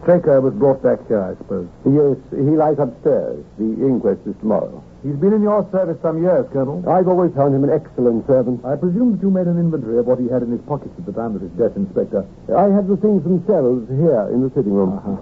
Straker 0.02 0.40
was 0.40 0.52
brought 0.54 0.82
back 0.82 0.98
here, 1.06 1.22
I 1.22 1.38
suppose. 1.38 1.68
Yes, 1.86 2.18
he 2.34 2.58
lies 2.58 2.76
upstairs. 2.78 3.44
The 3.56 3.86
inquest 3.86 4.26
is 4.26 4.34
tomorrow. 4.40 4.82
He's 5.02 5.14
been 5.14 5.32
in 5.32 5.42
your 5.42 5.66
service 5.70 5.96
some 6.02 6.20
years, 6.20 6.44
Colonel. 6.52 6.82
I've 6.90 7.06
always 7.06 7.32
found 7.34 7.54
him 7.54 7.62
an 7.62 7.70
excellent 7.70 8.26
servant. 8.26 8.64
I 8.64 8.74
presume 8.76 9.12
that 9.12 9.22
you 9.22 9.30
made 9.30 9.46
an 9.46 9.58
inventory 9.58 9.98
of 9.98 10.06
what 10.06 10.18
he 10.18 10.26
had 10.26 10.42
in 10.42 10.50
his 10.50 10.60
pockets 10.62 10.92
at 10.98 11.06
the 11.06 11.12
time 11.12 11.36
of 11.36 11.40
his 11.40 11.52
death, 11.52 11.76
Inspector. 11.76 12.26
I 12.50 12.66
had 12.68 12.88
the 12.88 12.98
things 12.98 13.22
themselves 13.22 13.88
here 13.88 14.28
in 14.34 14.42
the 14.42 14.50
sitting 14.50 14.74
room. 14.74 14.98
Uh-huh. 14.98 15.16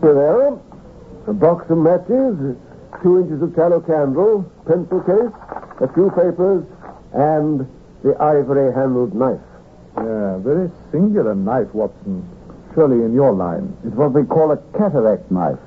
Here 0.00 0.14
they 0.14 0.20
are. 0.20 0.58
A 1.28 1.32
box 1.34 1.68
of 1.70 1.78
matches, 1.78 2.56
two 3.02 3.20
inches 3.20 3.42
of 3.42 3.54
tallow 3.54 3.80
candle, 3.80 4.50
pencil 4.66 5.00
case, 5.04 5.32
a 5.80 5.92
few 5.92 6.08
papers, 6.10 6.64
and 7.12 7.68
the 8.02 8.16
ivory-handled 8.18 9.14
knife. 9.14 9.40
Yeah, 9.96 10.38
very 10.38 10.70
singular 10.90 11.34
knife, 11.34 11.68
Watson. 11.74 12.24
Surely 12.74 13.04
in 13.04 13.12
your 13.12 13.32
line. 13.32 13.76
It's 13.84 13.94
what 13.94 14.14
they 14.14 14.24
call 14.24 14.52
a 14.52 14.56
cataract 14.78 15.30
knife. 15.30 15.58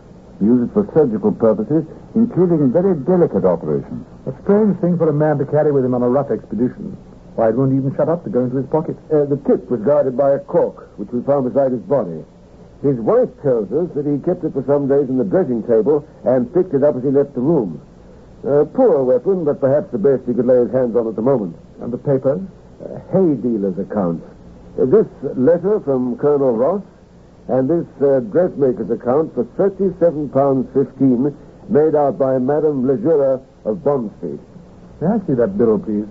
We 0.42 0.48
use 0.48 0.68
it 0.68 0.74
for 0.74 0.90
surgical 0.96 1.32
purposes, 1.32 1.86
including 2.16 2.74
very 2.74 2.96
delicate 2.96 3.46
operations. 3.46 4.06
A 4.26 4.34
strange 4.42 4.80
thing 4.82 4.98
for 4.98 5.10
a 5.10 5.14
man 5.14 5.38
to 5.38 5.46
carry 5.46 5.72
with 5.72 5.86
him 5.86 5.94
on 5.94 6.02
a 6.02 6.10
rough 6.10 6.32
expedition. 6.32 6.98
Why, 7.36 7.50
it 7.50 7.56
won't 7.56 7.74
even 7.74 7.94
shut 7.96 8.10
up 8.10 8.24
to 8.24 8.30
go 8.30 8.44
into 8.46 8.58
his 8.58 8.68
pocket. 8.68 8.98
Uh, 9.12 9.26
the 9.26 9.38
tip 9.46 9.70
was 9.70 9.82
guarded 9.82 10.18
by 10.18 10.32
a 10.32 10.40
cork, 10.40 10.98
which 10.98 11.10
we 11.10 11.22
found 11.22 11.46
beside 11.52 11.72
his 11.72 11.82
body. 11.82 12.24
His 12.84 13.00
wife 13.00 13.30
tells 13.42 13.72
us 13.72 13.90
that 13.96 14.06
he 14.06 14.20
kept 14.20 14.44
it 14.44 14.52
for 14.52 14.64
some 14.68 14.88
days 14.88 15.08
in 15.08 15.18
the 15.18 15.24
dressing 15.24 15.64
table 15.64 16.06
and 16.26 16.54
picked 16.54 16.74
it 16.74 16.84
up 16.84 16.98
as 16.98 17.04
he 17.04 17.10
left 17.10 17.34
the 17.34 17.40
room. 17.40 17.82
A 18.44 18.66
poor 18.66 19.02
weapon, 19.04 19.46
but 19.46 19.62
perhaps 19.62 19.90
the 19.92 19.98
best 19.98 20.28
he 20.28 20.34
could 20.34 20.46
lay 20.46 20.60
his 20.60 20.72
hands 20.72 20.96
on 20.98 21.08
at 21.08 21.16
the 21.16 21.22
moment. 21.22 21.56
And 21.80 21.94
the 21.94 21.98
paper? 21.98 22.46
Uh, 22.84 23.00
hay 23.16 23.36
dealer's 23.40 23.80
accounts. 23.80 24.28
Uh, 24.78 24.84
this 24.86 25.08
letter 25.38 25.80
from 25.80 26.18
Colonel 26.18 26.52
Ross 26.52 26.84
and 27.48 27.70
this 27.70 27.88
uh, 28.02 28.20
dressmaker's 28.20 28.92
account 28.92 29.34
for 29.34 29.46
thirty-seven 29.56 30.30
pounds 30.30 30.68
fifteen, 30.74 31.36
made 31.70 31.96
out 31.96 32.18
by 32.18 32.38
Madame 32.38 32.86
Lejeune 32.86 33.40
of 33.64 33.84
Bond 33.84 34.12
Street. 34.18 34.40
May 35.00 35.08
I 35.08 35.20
see 35.26 35.34
that 35.36 35.58
bill, 35.58 35.80
please? 35.80 36.08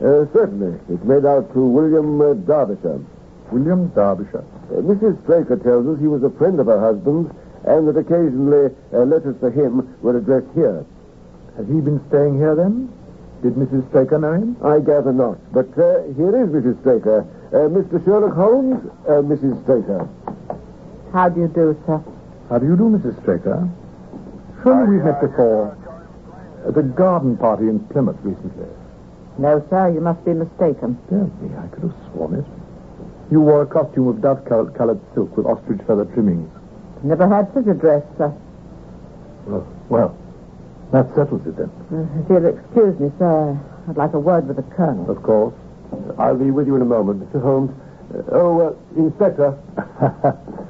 Uh, 0.00 0.26
certainly. 0.32 0.78
It's 0.88 1.04
made 1.04 1.24
out 1.24 1.52
to 1.54 1.60
William 1.60 2.20
uh, 2.20 2.34
Derbyshire. 2.34 3.00
William 3.52 3.88
Derbyshire. 3.88 4.44
Uh, 4.70 4.80
Mrs. 4.82 5.22
Straker 5.24 5.56
tells 5.56 5.86
us 5.86 6.00
he 6.00 6.08
was 6.08 6.22
a 6.22 6.30
friend 6.30 6.60
of 6.60 6.66
her 6.66 6.80
husband's 6.80 7.30
and 7.66 7.88
that 7.88 7.96
occasionally 7.98 8.74
uh, 8.94 8.98
letters 9.02 9.36
for 9.40 9.50
him 9.50 9.98
were 10.00 10.16
addressed 10.16 10.46
here. 10.54 10.86
Has 11.56 11.66
he 11.66 11.80
been 11.80 12.00
staying 12.08 12.38
here 12.38 12.54
then? 12.54 12.92
Did 13.42 13.54
Mrs. 13.54 13.88
Straker 13.88 14.18
know 14.18 14.32
him? 14.32 14.56
I 14.64 14.78
gather 14.80 15.12
not. 15.12 15.38
But 15.52 15.68
uh, 15.76 16.06
here 16.14 16.32
is 16.42 16.48
Mrs. 16.50 16.80
Straker. 16.80 17.26
Uh, 17.52 17.68
Mr. 17.68 18.02
Sherlock 18.04 18.34
Holmes, 18.34 18.80
uh, 19.08 19.22
Mrs. 19.22 19.62
Straker. 19.64 20.08
How 21.12 21.28
do 21.28 21.40
you 21.40 21.48
do, 21.48 21.76
sir? 21.86 22.02
How 22.48 22.58
do 22.58 22.66
you 22.66 22.76
do, 22.76 22.84
Mrs. 22.84 23.20
Straker? 23.22 23.68
Surely 24.62 24.96
we've 24.96 25.04
met 25.04 25.20
before. 25.20 25.76
At 26.66 26.74
the 26.74 26.82
garden 26.82 27.36
party 27.36 27.68
in 27.68 27.80
Plymouth 27.90 28.16
recently. 28.22 28.66
No, 29.38 29.64
sir, 29.70 29.90
you 29.90 30.00
must 30.00 30.24
be 30.24 30.32
mistaken. 30.34 30.98
Dear 31.10 31.24
me, 31.42 31.54
I 31.56 31.66
could 31.68 31.82
have 31.82 31.94
sworn 32.12 32.34
it. 32.34 32.44
You 33.30 33.40
wore 33.40 33.62
a 33.62 33.66
costume 33.66 34.08
of 34.08 34.20
dove-colored 34.20 35.00
silk 35.14 35.36
with 35.36 35.46
ostrich 35.46 35.80
feather 35.86 36.04
trimmings. 36.06 36.50
Never 37.02 37.28
had 37.28 37.52
such 37.52 37.66
a 37.66 37.74
dress, 37.74 38.02
sir. 38.16 38.32
Oh, 39.48 39.66
well, 39.88 40.16
that 40.92 41.12
settles 41.14 41.46
it 41.46 41.56
then. 41.56 41.70
Uh, 41.92 42.06
if 42.20 42.28
you'll 42.30 42.46
excuse 42.46 42.98
me, 42.98 43.10
sir, 43.18 43.58
I'd 43.88 43.96
like 43.96 44.12
a 44.14 44.18
word 44.18 44.46
with 44.46 44.56
the 44.56 44.62
colonel. 44.74 45.10
Of 45.10 45.22
course. 45.22 45.54
I'll 46.18 46.36
be 46.36 46.50
with 46.50 46.66
you 46.66 46.76
in 46.76 46.82
a 46.82 46.86
moment, 46.86 47.20
Mr. 47.20 47.42
Holmes. 47.42 47.70
Uh, 48.14 48.22
oh, 48.32 48.60
uh, 48.60 49.00
Inspector. 49.00 49.50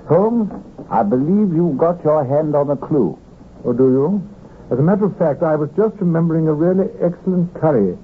Holmes, 0.08 0.50
I 0.90 1.02
believe 1.02 1.54
you've 1.54 1.78
got 1.78 2.02
your 2.04 2.24
hand 2.24 2.54
on 2.54 2.70
a 2.70 2.76
clue. 2.76 3.18
Oh, 3.64 3.72
do 3.72 3.84
you? 3.84 4.28
As 4.70 4.78
a 4.78 4.82
matter 4.82 5.04
of 5.04 5.16
fact, 5.18 5.42
I 5.42 5.56
was 5.56 5.70
just 5.76 5.96
remembering 6.00 6.48
a 6.48 6.52
really 6.52 6.88
excellent 7.00 7.54
curry 7.54 7.96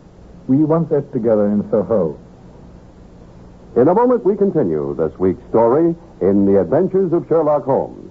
we 0.49 0.59
once 0.65 0.93
ate 0.93 1.13
together 1.13 1.47
in 1.49 1.69
Soho. 1.71 2.19
In 3.75 3.89
a 3.89 3.95
moment, 3.95 4.23
we 4.25 4.37
continue 4.37 4.95
this 4.95 5.19
week's 5.19 5.43
story 5.49 5.95
in 6.21 6.45
The 6.45 6.61
Adventures 6.61 7.13
of 7.15 7.27
Sherlock 7.27 7.65
Holmes. 7.65 8.11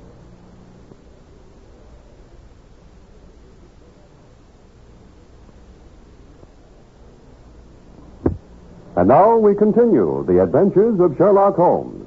And 8.96 9.08
now 9.08 9.38
we 9.38 9.56
continue 9.56 10.26
The 10.28 10.42
Adventures 10.42 11.00
of 11.00 11.16
Sherlock 11.18 11.56
Holmes. 11.56 12.01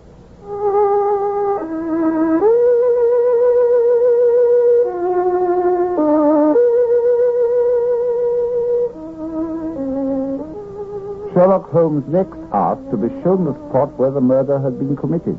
Sherlock 11.55 11.71
Holmes 11.71 12.05
next 12.09 12.37
asked 12.53 12.91
to 12.91 12.97
be 12.97 13.07
shown 13.23 13.45
the 13.45 13.55
spot 13.71 13.97
where 13.97 14.11
the 14.11 14.21
murder 14.21 14.59
had 14.59 14.77
been 14.77 14.97
committed. 14.97 15.39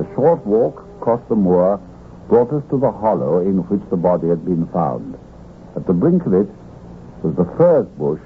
A 0.00 0.14
short 0.16 0.44
walk 0.44 0.82
across 0.98 1.20
the 1.28 1.36
moor 1.36 1.78
brought 2.28 2.52
us 2.52 2.64
to 2.70 2.76
the 2.76 2.90
hollow 2.90 3.38
in 3.38 3.58
which 3.68 3.80
the 3.90 3.96
body 3.96 4.26
had 4.26 4.44
been 4.44 4.66
found. 4.74 5.16
At 5.76 5.86
the 5.86 5.92
brink 5.92 6.26
of 6.26 6.34
it 6.34 6.48
was 7.22 7.36
the 7.36 7.44
furze 7.56 7.86
bush 7.96 8.18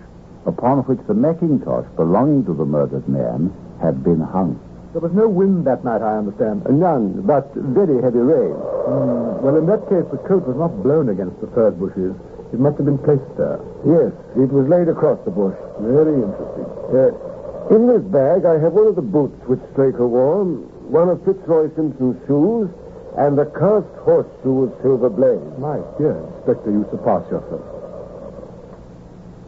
upon 0.47 0.79
which 0.89 1.01
the 1.07 1.13
Macintosh 1.13 1.85
belonging 1.95 2.47
to 2.47 2.55
the 2.55 2.65
murdered 2.65 3.07
man 3.07 3.53
had 3.83 4.03
been 4.03 4.21
hung. 4.23 4.59
There 4.93 5.03
was 5.03 5.13
no 5.13 5.29
wind 5.29 5.67
that 5.67 5.85
night, 5.85 6.01
I 6.01 6.17
understand. 6.17 6.65
None, 6.71 7.21
but 7.27 7.53
very 7.53 8.01
heavy 8.01 8.21
rain. 8.21 8.55
Hmm, 8.57 9.45
Well, 9.45 9.57
in 9.59 9.67
that 9.67 9.91
case, 9.91 10.09
the 10.11 10.25
coat 10.25 10.49
was 10.49 10.57
not 10.57 10.83
blown 10.83 11.11
against 11.11 11.39
the 11.43 11.49
furze 11.49 11.75
bushes. 11.75 12.17
It 12.55 12.61
must 12.61 12.77
have 12.77 12.87
been 12.87 13.03
placed 13.03 13.37
there. 13.37 13.59
Yes, 13.83 14.15
it 14.39 14.47
was 14.47 14.69
laid 14.71 14.87
across 14.87 15.19
the 15.25 15.35
bush. 15.35 15.59
Very 15.83 16.15
interesting. 16.15 16.71
Uh, 16.95 17.75
in 17.75 17.89
this 17.91 18.03
bag, 18.15 18.45
I 18.47 18.63
have 18.63 18.75
one 18.75 18.87
of 18.87 18.95
the 18.95 19.03
boots 19.03 19.35
which 19.51 19.59
Straker 19.73 20.07
wore, 20.07 20.45
one 20.87 21.09
of 21.09 21.19
Fitzroy 21.25 21.75
Simpson's 21.75 22.15
shoes, 22.29 22.71
and 23.19 23.35
a 23.41 23.47
cast 23.59 23.91
horseshoe 24.07 24.71
of 24.71 24.83
Silver 24.83 25.11
Blaze. 25.11 25.43
My 25.59 25.83
dear 25.99 26.15
Inspector, 26.15 26.71
you 26.71 26.87
surpass 26.95 27.27
yourself. 27.27 27.67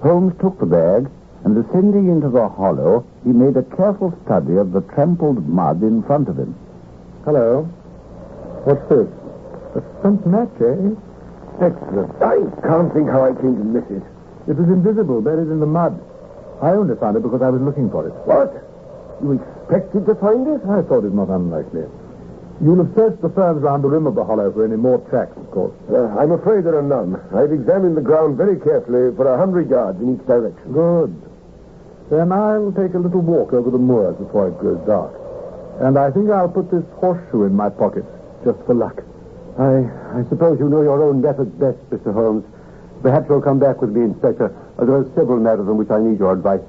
Holmes 0.03 0.35
took 0.41 0.59
the 0.59 0.67
bag, 0.67 1.07
and 1.45 1.55
descending 1.55 2.11
into 2.11 2.29
the 2.29 2.49
hollow, 2.49 3.07
he 3.23 3.31
made 3.31 3.57
a 3.57 3.63
careful 3.79 4.19
study 4.25 4.57
of 4.57 4.73
the 4.73 4.81
trampled 4.99 5.47
mud 5.49 5.81
in 5.83 6.03
front 6.03 6.29
of 6.29 6.37
him. 6.37 6.59
Hello. 7.25 7.71
What's 8.67 8.83
this? 8.91 9.07
A 9.79 9.83
spent 10.01 10.27
match, 10.27 10.51
eh? 10.59 10.91
Excellent. 11.61 12.13
I 12.23 12.37
can't 12.67 12.93
think 12.93 13.09
how 13.09 13.25
I 13.25 13.33
came 13.33 13.57
to 13.57 13.65
miss 13.65 13.85
it. 13.91 14.03
It 14.47 14.57
was 14.57 14.69
invisible, 14.69 15.21
buried 15.21 15.49
in 15.49 15.61
the 15.61 15.67
mud. 15.67 15.99
I 16.63 16.71
only 16.71 16.97
found 16.97 17.17
it 17.17 17.23
because 17.23 17.43
I 17.43 17.51
was 17.51 17.61
looking 17.61 17.91
for 17.91 18.07
it. 18.07 18.13
What? 18.29 18.53
You 19.23 19.41
expected 19.41 20.07
to 20.07 20.15
find 20.17 20.47
it? 20.47 20.61
I 20.69 20.83
thought 20.83 21.05
it 21.05 21.13
not 21.13 21.29
unlikely. 21.29 21.89
You'll 22.61 22.85
have 22.85 22.95
searched 22.95 23.21
the 23.21 23.29
ferns 23.31 23.63
round 23.63 23.85
the 23.85 23.89
rim 23.89 24.07
of 24.07 24.15
the 24.15 24.25
hollow 24.25 24.53
for 24.53 24.65
any 24.65 24.77
more 24.77 24.99
tracks, 25.11 25.37
of 25.37 25.51
course. 25.51 25.75
Uh, 25.91 26.09
I'm 26.17 26.33
afraid 26.33 26.65
there 26.65 26.77
are 26.77 26.83
none. 26.83 27.17
I've 27.35 27.53
examined 27.53 27.97
the 27.97 28.05
ground 28.05 28.37
very 28.37 28.59
carefully 28.61 29.15
for 29.17 29.27
a 29.29 29.37
hundred 29.37 29.69
yards 29.69 30.01
in 30.01 30.17
each 30.17 30.27
direction. 30.27 30.73
Good. 30.73 31.13
Then 32.11 32.33
I'll 32.33 32.73
take 32.73 32.95
a 32.95 32.99
little 32.99 33.21
walk 33.21 33.53
over 33.53 33.71
the 33.71 33.79
moors 33.79 34.17
before 34.17 34.49
it 34.49 34.59
grows 34.59 34.81
dark. 34.87 35.13
And 35.81 35.99
I 35.99 36.11
think 36.11 36.31
I'll 36.31 36.49
put 36.49 36.71
this 36.71 36.85
horseshoe 36.97 37.45
in 37.45 37.55
my 37.55 37.69
pocket, 37.69 38.05
just 38.45 38.59
for 38.65 38.75
luck. 38.75 39.03
I, 39.59 40.21
I 40.21 40.25
suppose 40.29 40.59
you 40.59 40.69
know 40.69 40.83
your 40.83 41.03
own 41.03 41.23
methods 41.23 41.51
best, 41.57 41.79
Mr. 41.89 42.13
Holmes. 42.13 42.45
Perhaps 43.03 43.27
you'll 43.29 43.41
come 43.41 43.59
back 43.59 43.81
with 43.81 43.91
me, 43.91 44.03
Inspector. 44.03 44.49
There 44.79 44.95
are 44.95 45.05
several 45.15 45.41
matters 45.41 45.69
on 45.69 45.77
which 45.79 45.91
I 45.91 45.99
need 46.01 46.19
your 46.19 46.33
advice, 46.33 46.61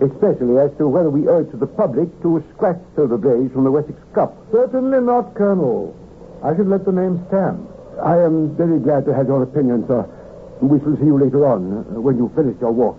especially 0.00 0.58
as 0.58 0.70
to 0.78 0.88
whether 0.88 1.10
we 1.10 1.22
to 1.22 1.56
the 1.56 1.66
public 1.66 2.10
to 2.22 2.42
scratch 2.54 2.78
Silver 2.96 3.18
Blaze 3.18 3.52
from 3.52 3.64
the 3.64 3.70
Wessex 3.70 3.98
Cup. 4.14 4.36
Certainly 4.50 5.00
not, 5.02 5.34
Colonel. 5.34 5.94
I 6.42 6.56
should 6.56 6.66
let 6.66 6.84
the 6.84 6.92
name 6.92 7.22
stand. 7.28 7.66
I 8.02 8.18
am 8.18 8.56
very 8.56 8.80
glad 8.80 9.04
to 9.04 9.14
have 9.14 9.28
your 9.28 9.42
opinion, 9.44 9.86
sir. 9.86 10.02
We 10.60 10.80
shall 10.80 10.96
see 10.96 11.06
you 11.06 11.18
later 11.18 11.46
on, 11.46 11.72
uh, 11.72 12.00
when 12.00 12.16
you 12.16 12.30
finish 12.34 12.58
your 12.60 12.72
walk. 12.72 12.98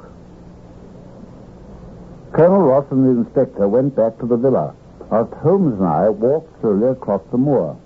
Colonel 2.31 2.61
Ross 2.61 2.85
and 2.91 3.05
the 3.05 3.21
inspector 3.21 3.67
went 3.67 3.95
back 3.95 4.17
to 4.19 4.25
the 4.25 4.37
villa, 4.37 4.73
whilst 5.09 5.33
Holmes 5.33 5.79
and 5.79 5.87
I 5.87 6.09
walked 6.09 6.61
slowly 6.61 6.87
across 6.87 7.21
the 7.31 7.37
moor. 7.37 7.77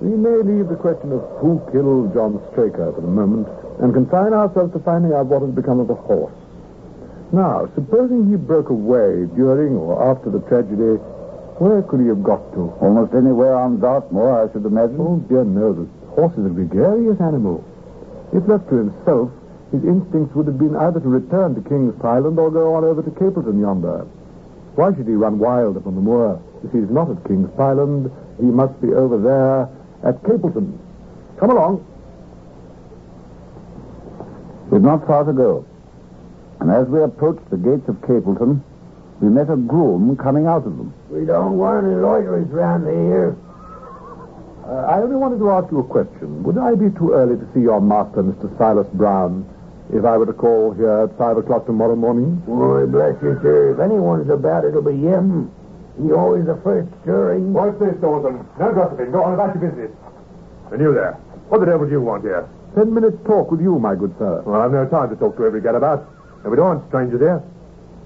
We 0.00 0.12
may 0.12 0.36
leave 0.44 0.68
the 0.68 0.76
question 0.76 1.10
of 1.10 1.24
who 1.40 1.56
killed 1.72 2.12
John 2.12 2.36
Straker 2.52 2.92
for 2.92 3.00
the 3.00 3.08
moment 3.08 3.48
and 3.80 3.94
confine 3.94 4.34
ourselves 4.34 4.74
to 4.74 4.78
finding 4.80 5.14
out 5.14 5.26
what 5.26 5.40
has 5.40 5.50
become 5.52 5.80
of 5.80 5.88
the 5.88 5.94
horse. 5.94 6.34
Now, 7.32 7.66
supposing 7.74 8.28
he 8.28 8.36
broke 8.36 8.68
away 8.68 9.24
during 9.34 9.74
or 9.74 9.96
after 10.12 10.28
the 10.28 10.40
tragedy, 10.40 11.00
where 11.56 11.80
could 11.80 12.00
he 12.00 12.08
have 12.08 12.22
got 12.22 12.44
to? 12.52 12.76
Almost 12.84 13.14
anywhere 13.14 13.56
on 13.56 13.80
Dartmoor, 13.80 14.44
I 14.44 14.52
should 14.52 14.66
imagine. 14.66 15.00
Oh, 15.00 15.16
dear 15.28 15.44
no. 15.44 15.72
The 15.72 15.88
horse 16.12 16.36
is 16.36 16.44
a 16.44 16.50
gregarious 16.50 17.18
animal. 17.18 17.64
If 18.34 18.46
left 18.46 18.68
to 18.68 18.76
himself, 18.76 19.32
his 19.72 19.82
instincts 19.82 20.34
would 20.36 20.46
have 20.46 20.58
been 20.58 20.76
either 20.76 21.00
to 21.00 21.08
return 21.08 21.54
to 21.54 21.66
King's 21.66 21.98
Pyland 22.02 22.38
or 22.38 22.50
go 22.50 22.74
on 22.74 22.84
over 22.84 23.02
to 23.02 23.10
Mapleton 23.10 23.60
yonder. 23.60 24.04
Why 24.76 24.94
should 24.94 25.08
he 25.08 25.14
run 25.14 25.38
wild 25.38 25.78
upon 25.78 25.94
the 25.94 26.02
moor? 26.02 26.38
If 26.62 26.72
he's 26.72 26.90
not 26.90 27.10
at 27.10 27.24
King's 27.24 27.48
Pyland, 27.56 28.12
he 28.38 28.44
must 28.44 28.78
be 28.82 28.92
over 28.92 29.16
there 29.16 29.70
at 30.06 30.22
Mapleton. 30.22 30.78
Come 31.38 31.50
along. 31.50 31.84
We've 34.70 34.82
not 34.82 35.06
far 35.06 35.24
to 35.24 35.32
go. 35.32 35.66
And 36.60 36.70
as 36.70 36.86
we 36.86 37.02
approached 37.02 37.48
the 37.50 37.56
gates 37.56 37.88
of 37.88 38.00
Mapleton, 38.08 38.62
we 39.20 39.28
met 39.28 39.50
a 39.50 39.56
groom 39.56 40.16
coming 40.16 40.46
out 40.46 40.66
of 40.66 40.76
them. 40.76 40.94
We 41.10 41.24
don't 41.24 41.58
want 41.58 41.86
any 41.86 41.96
loiterers 41.96 42.48
round 42.48 42.86
here. 42.86 43.36
Uh, 44.66 44.86
I 44.90 45.00
only 45.00 45.16
wanted 45.16 45.38
to 45.38 45.50
ask 45.50 45.70
you 45.70 45.78
a 45.80 45.84
question. 45.84 46.42
Would 46.42 46.58
I 46.58 46.74
be 46.74 46.90
too 46.90 47.12
early 47.12 47.36
to 47.36 47.46
see 47.54 47.60
your 47.60 47.80
master, 47.80 48.22
Mr. 48.22 48.50
Silas 48.58 48.88
Brown, 48.94 49.48
if 49.92 50.04
I 50.04 50.16
were 50.16 50.26
to 50.26 50.32
call 50.32 50.72
here 50.72 51.06
at 51.06 51.16
five 51.16 51.36
o'clock 51.36 51.66
tomorrow 51.66 51.94
morning? 51.94 52.42
Why, 52.46 52.84
bless 52.84 53.14
you, 53.22 53.38
sir. 53.42 53.74
If 53.74 53.80
anyone's 53.80 54.28
about, 54.28 54.64
it'll 54.64 54.82
be 54.82 54.98
him. 54.98 55.52
He 56.02 56.12
always 56.12 56.44
the 56.44 56.60
first 56.62 56.88
stirring. 57.02 57.52
What's 57.52 57.78
this, 57.80 57.96
Thornton? 58.00 58.46
No 58.60 58.72
gossiping. 58.74 59.12
Go 59.12 59.24
on 59.24 59.34
about 59.34 59.54
your 59.56 59.70
business. 59.70 59.90
And 60.70 60.80
you 60.80 60.92
there. 60.92 61.12
What 61.48 61.60
the 61.60 61.66
devil 61.66 61.86
do 61.86 61.92
you 61.92 62.00
want 62.00 62.22
here? 62.22 62.48
Ten 62.74 62.92
minutes 62.92 63.16
talk 63.24 63.50
with 63.50 63.60
you, 63.60 63.78
my 63.78 63.94
good 63.94 64.14
sir. 64.18 64.42
Well, 64.44 64.60
I've 64.60 64.72
no 64.72 64.86
time 64.86 65.08
to 65.08 65.16
talk 65.16 65.36
to 65.38 65.46
every 65.46 65.62
gadabout. 65.62 66.04
And 66.42 66.50
we 66.50 66.56
don't 66.56 66.76
want 66.76 66.88
strangers 66.88 67.20
here. 67.20 67.42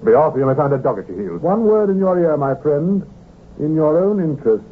Be 0.05 0.13
off, 0.13 0.35
or 0.35 0.39
you 0.39 0.45
may 0.45 0.55
find 0.55 0.71
a 0.73 0.77
dog 0.77 0.99
at 0.99 1.07
your 1.09 1.21
heels. 1.21 1.41
One 1.41 1.65
word 1.65 1.89
in 1.89 1.97
your 1.97 2.17
ear, 2.17 2.37
my 2.37 2.55
friend. 2.55 3.03
In 3.59 3.75
your 3.75 4.01
own 4.01 4.23
interest. 4.23 4.63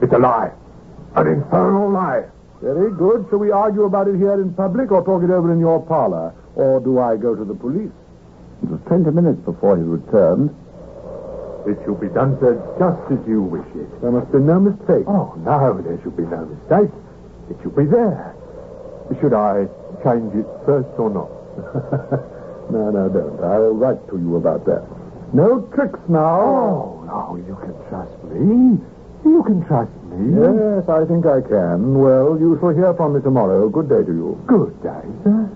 It's 0.00 0.12
a 0.12 0.18
lie. 0.18 0.52
An 1.16 1.26
infernal 1.26 1.90
lie. 1.90 2.24
Very 2.62 2.92
good. 2.92 3.26
Shall 3.28 3.40
we 3.40 3.50
argue 3.50 3.84
about 3.84 4.06
it 4.06 4.16
here 4.16 4.34
in 4.34 4.54
public 4.54 4.92
or 4.92 5.04
talk 5.04 5.22
it 5.22 5.30
over 5.30 5.52
in 5.52 5.58
your 5.58 5.84
parlor? 5.84 6.32
Or 6.54 6.80
do 6.80 7.00
I 7.00 7.16
go 7.16 7.34
to 7.34 7.44
the 7.44 7.54
police? 7.54 7.90
It 8.62 8.68
was 8.70 8.80
20 8.86 9.10
minutes 9.10 9.40
before 9.44 9.76
he 9.76 9.82
returned. 9.82 10.54
It 11.66 11.78
shall 11.84 11.94
be 11.94 12.08
done, 12.08 12.38
sir, 12.40 12.58
just 12.78 13.02
as 13.12 13.26
you 13.28 13.42
wish 13.42 13.66
it. 13.74 14.00
There 14.00 14.10
must 14.10 14.30
be 14.32 14.38
no 14.38 14.58
mistake. 14.58 15.06
Oh, 15.06 15.34
no, 15.44 15.80
there 15.82 15.98
shall 16.02 16.10
be 16.10 16.26
no 16.26 16.46
mistake. 16.46 16.90
It 17.50 17.56
shall 17.62 17.70
be 17.70 17.84
there. 17.84 18.34
Should 19.20 19.34
I 19.34 19.66
change 20.02 20.34
it 20.34 20.46
first 20.66 20.88
or 20.98 21.10
not? 21.10 21.30
no, 22.70 22.90
no, 22.90 23.08
don't. 23.08 23.38
I'll 23.44 23.74
write 23.74 24.02
to 24.10 24.18
you 24.18 24.36
about 24.36 24.64
that. 24.66 24.82
No 25.32 25.62
tricks 25.74 26.00
now. 26.08 26.40
Oh, 26.42 27.04
no, 27.06 27.36
you 27.36 27.54
can 27.62 27.74
trust 27.88 28.14
me. 28.30 28.78
You 29.24 29.42
can 29.44 29.64
trust 29.66 29.94
me. 30.10 30.34
Yes, 30.34 30.88
I 30.88 31.04
think 31.06 31.26
I 31.26 31.40
can. 31.40 31.94
Well, 31.98 32.38
you 32.38 32.58
shall 32.60 32.70
hear 32.74 32.92
from 32.94 33.14
me 33.14 33.20
tomorrow. 33.22 33.68
Good 33.68 33.88
day 33.88 34.02
to 34.02 34.12
you. 34.12 34.42
Good 34.46 34.82
day, 34.82 35.06
sir. 35.22 35.50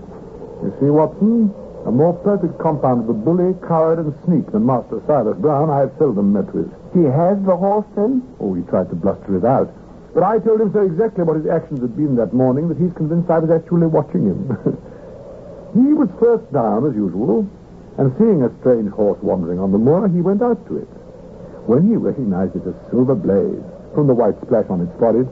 You 0.63 0.73
see, 0.79 0.89
Watson, 0.89 1.53
a 1.87 1.91
more 1.91 2.11
perfect 2.19 2.59
compound 2.59 2.99
of 2.99 3.07
the 3.07 3.13
bully, 3.13 3.55
coward, 3.65 3.97
and 3.97 4.11
sneak 4.25 4.51
than 4.51 4.65
Master 4.65 5.01
Silas 5.07 5.39
Brown 5.39 5.69
I 5.69 5.87
have 5.87 5.95
seldom 5.97 6.33
met 6.33 6.53
with. 6.53 6.67
He 6.91 7.07
has 7.07 7.39
the 7.47 7.55
horse, 7.55 7.87
then? 7.95 8.27
Oh, 8.43 8.53
he 8.53 8.61
tried 8.63 8.89
to 8.89 8.95
bluster 8.95 9.37
it 9.37 9.45
out. 9.45 9.71
But 10.13 10.23
I 10.23 10.39
told 10.39 10.59
him 10.59 10.73
so 10.73 10.83
exactly 10.83 11.23
what 11.23 11.37
his 11.37 11.47
actions 11.47 11.79
had 11.79 11.95
been 11.95 12.17
that 12.17 12.33
morning 12.33 12.67
that 12.67 12.77
he's 12.77 12.91
convinced 12.91 13.31
I 13.31 13.39
was 13.39 13.49
actually 13.49 13.87
watching 13.87 14.27
him. 14.27 14.51
he 15.79 15.95
was 15.95 16.11
first 16.19 16.51
down, 16.51 16.83
as 16.83 16.93
usual, 16.93 17.47
and 17.97 18.11
seeing 18.19 18.43
a 18.43 18.51
strange 18.59 18.91
horse 18.91 19.23
wandering 19.23 19.59
on 19.59 19.71
the 19.71 19.79
moor, 19.79 20.09
he 20.09 20.19
went 20.19 20.43
out 20.43 20.59
to 20.67 20.83
it. 20.83 20.91
When 21.71 21.87
he 21.87 21.95
recognized 21.95 22.57
it 22.57 22.67
as 22.67 22.75
Silver 22.91 23.15
Blaze, 23.15 23.63
from 23.95 24.07
the 24.07 24.13
white 24.13 24.35
splash 24.43 24.67
on 24.67 24.83
its 24.83 24.91
forehead, 24.99 25.31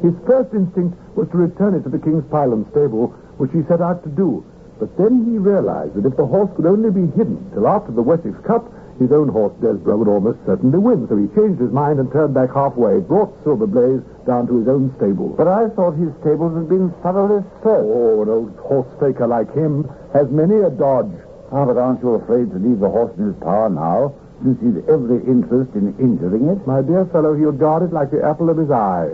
his 0.00 0.16
first 0.24 0.54
instinct 0.56 0.96
was 1.14 1.28
to 1.28 1.36
return 1.36 1.74
it 1.74 1.84
to 1.84 1.92
the 1.92 2.00
King's 2.00 2.24
Pyland 2.32 2.72
stable, 2.72 3.08
which 3.36 3.52
he 3.52 3.60
set 3.68 3.82
out 3.84 4.02
to 4.04 4.08
do. 4.08 4.40
But 4.80 4.96
then 4.96 5.26
he 5.30 5.36
realized 5.36 5.94
that 5.94 6.06
if 6.06 6.16
the 6.16 6.26
horse 6.26 6.50
could 6.56 6.64
only 6.64 6.90
be 6.90 7.06
hidden 7.12 7.50
till 7.52 7.68
after 7.68 7.92
the 7.92 8.02
Wessex 8.02 8.34
Cup, 8.44 8.72
his 8.98 9.12
own 9.12 9.28
horse, 9.28 9.52
Desborough, 9.60 9.98
would 9.98 10.08
almost 10.08 10.38
certainly 10.44 10.78
win. 10.78 11.06
So 11.08 11.16
he 11.16 11.28
changed 11.36 11.60
his 11.60 11.70
mind 11.70 12.00
and 12.00 12.10
turned 12.10 12.34
back 12.34 12.52
halfway, 12.52 13.00
brought 13.00 13.32
Silver 13.44 13.66
Blaze 13.66 14.00
down 14.26 14.46
to 14.48 14.58
his 14.58 14.68
own 14.68 14.92
stable. 14.96 15.28
But 15.36 15.48
I 15.48 15.68
thought 15.70 15.92
his 15.92 16.12
stables 16.20 16.56
had 16.56 16.68
been 16.68 16.90
thoroughly 17.02 17.44
searched. 17.62 17.92
Oh, 17.92 18.22
an 18.22 18.28
old 18.28 18.56
horse 18.56 18.88
faker 18.98 19.26
like 19.26 19.52
him 19.54 19.88
has 20.12 20.28
many 20.30 20.56
a 20.56 20.70
dodge. 20.70 21.12
Ah, 21.52 21.64
but 21.64 21.76
aren't 21.76 22.02
you 22.02 22.14
afraid 22.14 22.50
to 22.50 22.58
leave 22.58 22.80
the 22.80 22.88
horse 22.88 23.12
in 23.16 23.26
his 23.26 23.36
power 23.36 23.70
now? 23.70 24.12
since 24.42 24.58
he's 24.60 24.88
every 24.88 25.20
interest 25.26 25.74
in 25.74 25.94
injuring 25.98 26.48
it? 26.48 26.66
My 26.66 26.82
dear 26.82 27.04
fellow, 27.06 27.36
he'll 27.36 27.52
guard 27.52 27.82
it 27.82 27.92
like 27.92 28.10
the 28.10 28.24
apple 28.24 28.48
of 28.48 28.56
his 28.56 28.70
eye. 28.70 29.12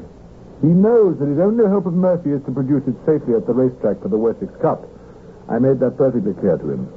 He 0.62 0.68
knows 0.68 1.18
that 1.18 1.26
his 1.26 1.38
only 1.38 1.66
hope 1.66 1.86
of 1.86 1.94
mercy 1.94 2.30
is 2.30 2.42
to 2.44 2.52
produce 2.52 2.86
it 2.86 2.94
safely 3.04 3.34
at 3.34 3.46
the 3.46 3.52
racetrack 3.52 4.00
for 4.02 4.08
the 4.08 4.16
Wessex 4.16 4.54
Cup. 4.62 4.86
I 5.48 5.58
made 5.58 5.78
that 5.80 5.96
perfectly 5.96 6.34
clear 6.34 6.58
to 6.58 6.70
him. 6.70 6.88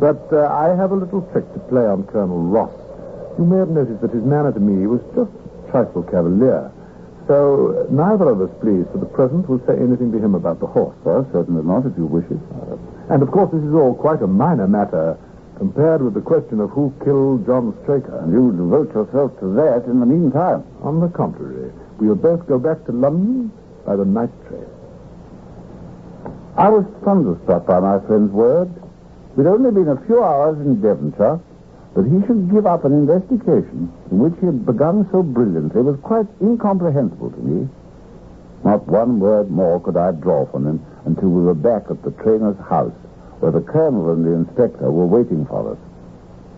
But 0.00 0.32
uh, 0.32 0.48
I 0.50 0.74
have 0.74 0.90
a 0.90 0.96
little 0.96 1.22
trick 1.32 1.46
to 1.52 1.60
play 1.70 1.84
on 1.84 2.04
Colonel 2.04 2.42
Ross. 2.42 2.72
You 3.38 3.44
may 3.44 3.58
have 3.58 3.68
noticed 3.68 4.00
that 4.02 4.10
his 4.10 4.24
manner 4.24 4.52
to 4.52 4.60
me 4.60 4.86
was 4.86 5.00
just 5.14 5.30
a 5.30 5.70
trifle 5.70 6.02
cavalier. 6.02 6.72
So 7.28 7.86
neither 7.90 8.30
of 8.30 8.40
us, 8.40 8.50
please, 8.60 8.84
for 8.90 8.98
the 8.98 9.06
present, 9.06 9.48
will 9.48 9.62
say 9.66 9.78
anything 9.78 10.10
to 10.10 10.18
him 10.18 10.34
about 10.34 10.58
the 10.58 10.66
horse. 10.66 10.96
Well, 11.04 11.28
certainly 11.32 11.62
not, 11.62 11.86
if 11.86 11.96
you 11.96 12.06
wish 12.06 12.26
it. 12.26 12.40
Uh, 12.50 12.76
and 13.14 13.22
of 13.22 13.30
course, 13.30 13.52
this 13.52 13.62
is 13.62 13.74
all 13.74 13.94
quite 13.94 14.22
a 14.22 14.26
minor 14.26 14.66
matter 14.66 15.16
compared 15.56 16.02
with 16.02 16.14
the 16.14 16.20
question 16.20 16.58
of 16.58 16.70
who 16.70 16.92
killed 17.04 17.46
John 17.46 17.78
Straker. 17.84 18.18
And 18.18 18.32
you 18.32 18.50
devote 18.50 18.92
yourself 18.92 19.38
to 19.38 19.54
that 19.54 19.84
in 19.86 20.00
the 20.00 20.06
meantime. 20.06 20.64
On 20.82 20.98
the 20.98 21.08
contrary, 21.08 21.70
we 21.98 22.08
will 22.08 22.16
both 22.16 22.44
go 22.48 22.58
back 22.58 22.84
to 22.86 22.92
London 22.92 23.52
by 23.86 23.94
the 23.94 24.04
night 24.04 24.32
train. 24.48 24.66
I 26.56 26.68
was 26.68 26.84
thunderstruck 27.02 27.66
by 27.66 27.80
my 27.80 27.98
friend's 28.06 28.32
words. 28.32 28.70
We'd 29.36 29.46
only 29.46 29.70
been 29.70 29.88
a 29.88 30.00
few 30.04 30.22
hours 30.22 30.58
in 30.58 30.82
Devonshire, 30.82 31.40
but 31.94 32.04
he 32.04 32.20
should 32.26 32.50
give 32.50 32.66
up 32.66 32.84
an 32.84 32.92
investigation 32.92 33.90
in 34.10 34.18
which 34.18 34.34
he 34.40 34.46
had 34.46 34.66
begun 34.66 35.08
so 35.10 35.22
brilliantly 35.22 35.80
was 35.80 35.98
quite 36.02 36.26
incomprehensible 36.42 37.30
to 37.30 37.38
me. 37.38 37.68
Not 38.64 38.86
one 38.86 39.18
word 39.18 39.50
more 39.50 39.80
could 39.80 39.96
I 39.96 40.12
draw 40.12 40.46
from 40.46 40.66
him 40.66 40.84
until 41.06 41.30
we 41.30 41.42
were 41.42 41.54
back 41.54 41.90
at 41.90 42.02
the 42.02 42.10
trainer's 42.22 42.58
house 42.68 42.92
where 43.40 43.50
the 43.50 43.60
colonel 43.60 44.12
and 44.12 44.24
the 44.24 44.32
inspector 44.32 44.90
were 44.90 45.06
waiting 45.06 45.46
for 45.46 45.72
us. 45.72 45.78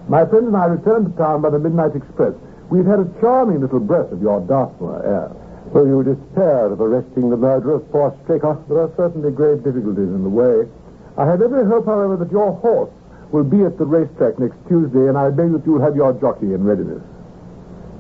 My 0.09 0.27
friend 0.27 0.49
and 0.49 0.57
I 0.57 0.67
returned 0.67 1.07
to 1.07 1.13
town 1.17 1.41
by 1.41 1.51
the 1.51 1.59
midnight 1.59 1.97
express. 1.97 2.35
We've 2.69 2.85
had 2.85 2.99
a 2.99 3.09
charming 3.21 3.61
little 3.61 3.81
breath 3.81 4.13
of 4.13 4.21
your 4.21 4.41
Dartmoor 4.41 5.03
air. 5.03 5.31
So 5.73 5.85
you 5.85 6.05
despair 6.05 6.67
of 6.67 6.81
arresting 6.81 7.31
the 7.31 7.37
murderer 7.37 7.75
of 7.75 7.91
poor 7.91 8.15
Straker? 8.25 8.59
There 8.69 8.81
are 8.81 8.93
certainly 8.97 9.33
grave 9.33 9.65
difficulties 9.65 10.13
in 10.13 10.23
the 10.23 10.29
way. 10.29 10.69
I 11.17 11.27
have 11.27 11.41
every 11.43 11.65
hope, 11.65 11.87
however, 11.87 12.17
that 12.17 12.31
your 12.31 12.53
horse 12.53 12.91
will 13.33 13.45
be 13.45 13.65
at 13.65 13.79
the 13.79 13.87
racetrack 13.87 14.39
next 14.39 14.57
Tuesday, 14.69 15.09
and 15.09 15.17
I 15.17 15.31
beg 15.31 15.53
that 15.53 15.65
you'll 15.65 15.81
have 15.81 15.97
your 15.97 16.13
jockey 16.15 16.53
in 16.55 16.65
readiness. 16.65 17.03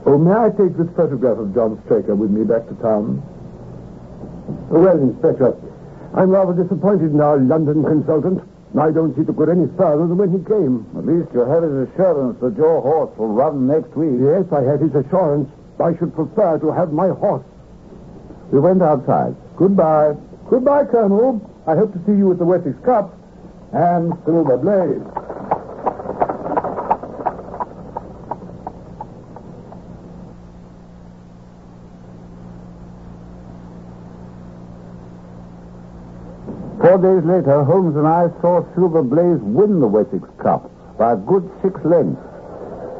Oh, 0.06 0.18
may 0.18 0.34
I 0.34 0.50
take 0.50 0.76
this 0.76 0.90
photograph 0.94 1.38
of 1.38 1.54
John 1.54 1.80
Straker 1.86 2.14
with 2.14 2.30
me 2.30 2.44
back 2.44 2.68
to 2.68 2.74
town? 2.76 3.22
Well, 4.68 4.98
Inspector, 4.98 5.56
I'm 6.14 6.30
rather 6.30 6.52
disappointed 6.52 7.12
in 7.12 7.20
our 7.20 7.38
London 7.38 7.82
consultant. 7.82 8.42
I 8.78 8.90
don't 8.90 9.16
see 9.16 9.24
to 9.24 9.32
go 9.32 9.44
any 9.44 9.66
further 9.78 10.06
than 10.06 10.18
when 10.18 10.30
he 10.30 10.44
came. 10.44 10.84
At 10.98 11.06
least 11.06 11.32
you 11.32 11.40
have 11.40 11.62
his 11.62 11.88
assurance 11.88 12.38
that 12.40 12.56
your 12.56 12.82
horse 12.82 13.16
will 13.16 13.32
run 13.32 13.66
next 13.66 13.96
week. 13.96 14.20
Yes, 14.20 14.44
I 14.52 14.62
have 14.62 14.80
his 14.80 14.94
assurance. 14.94 15.48
I 15.80 15.96
should 15.96 16.14
prefer 16.14 16.58
to 16.58 16.70
have 16.70 16.92
my 16.92 17.08
horse. 17.08 17.46
We 18.52 18.60
went 18.60 18.82
outside. 18.82 19.34
Goodbye. 19.56 20.14
Goodbye, 20.48 20.84
Colonel. 20.84 21.40
I 21.66 21.74
hope 21.74 21.92
to 21.92 21.98
see 22.06 22.12
you 22.12 22.30
at 22.32 22.38
the 22.38 22.44
Wessex 22.44 22.78
Cup 22.84 23.18
and 23.72 24.12
Silver 24.24 24.58
Blaze. 24.58 25.02
Four 36.80 36.98
days 36.98 37.24
later, 37.24 37.64
Holmes 37.64 37.96
and 37.96 38.06
I 38.06 38.28
saw 38.42 38.62
Silver 38.74 39.02
Blaze 39.02 39.40
win 39.40 39.80
the 39.80 39.88
Wessex 39.88 40.28
Cup 40.38 40.70
by 40.98 41.14
a 41.14 41.16
good 41.16 41.50
six 41.62 41.80
lengths. 41.82 42.20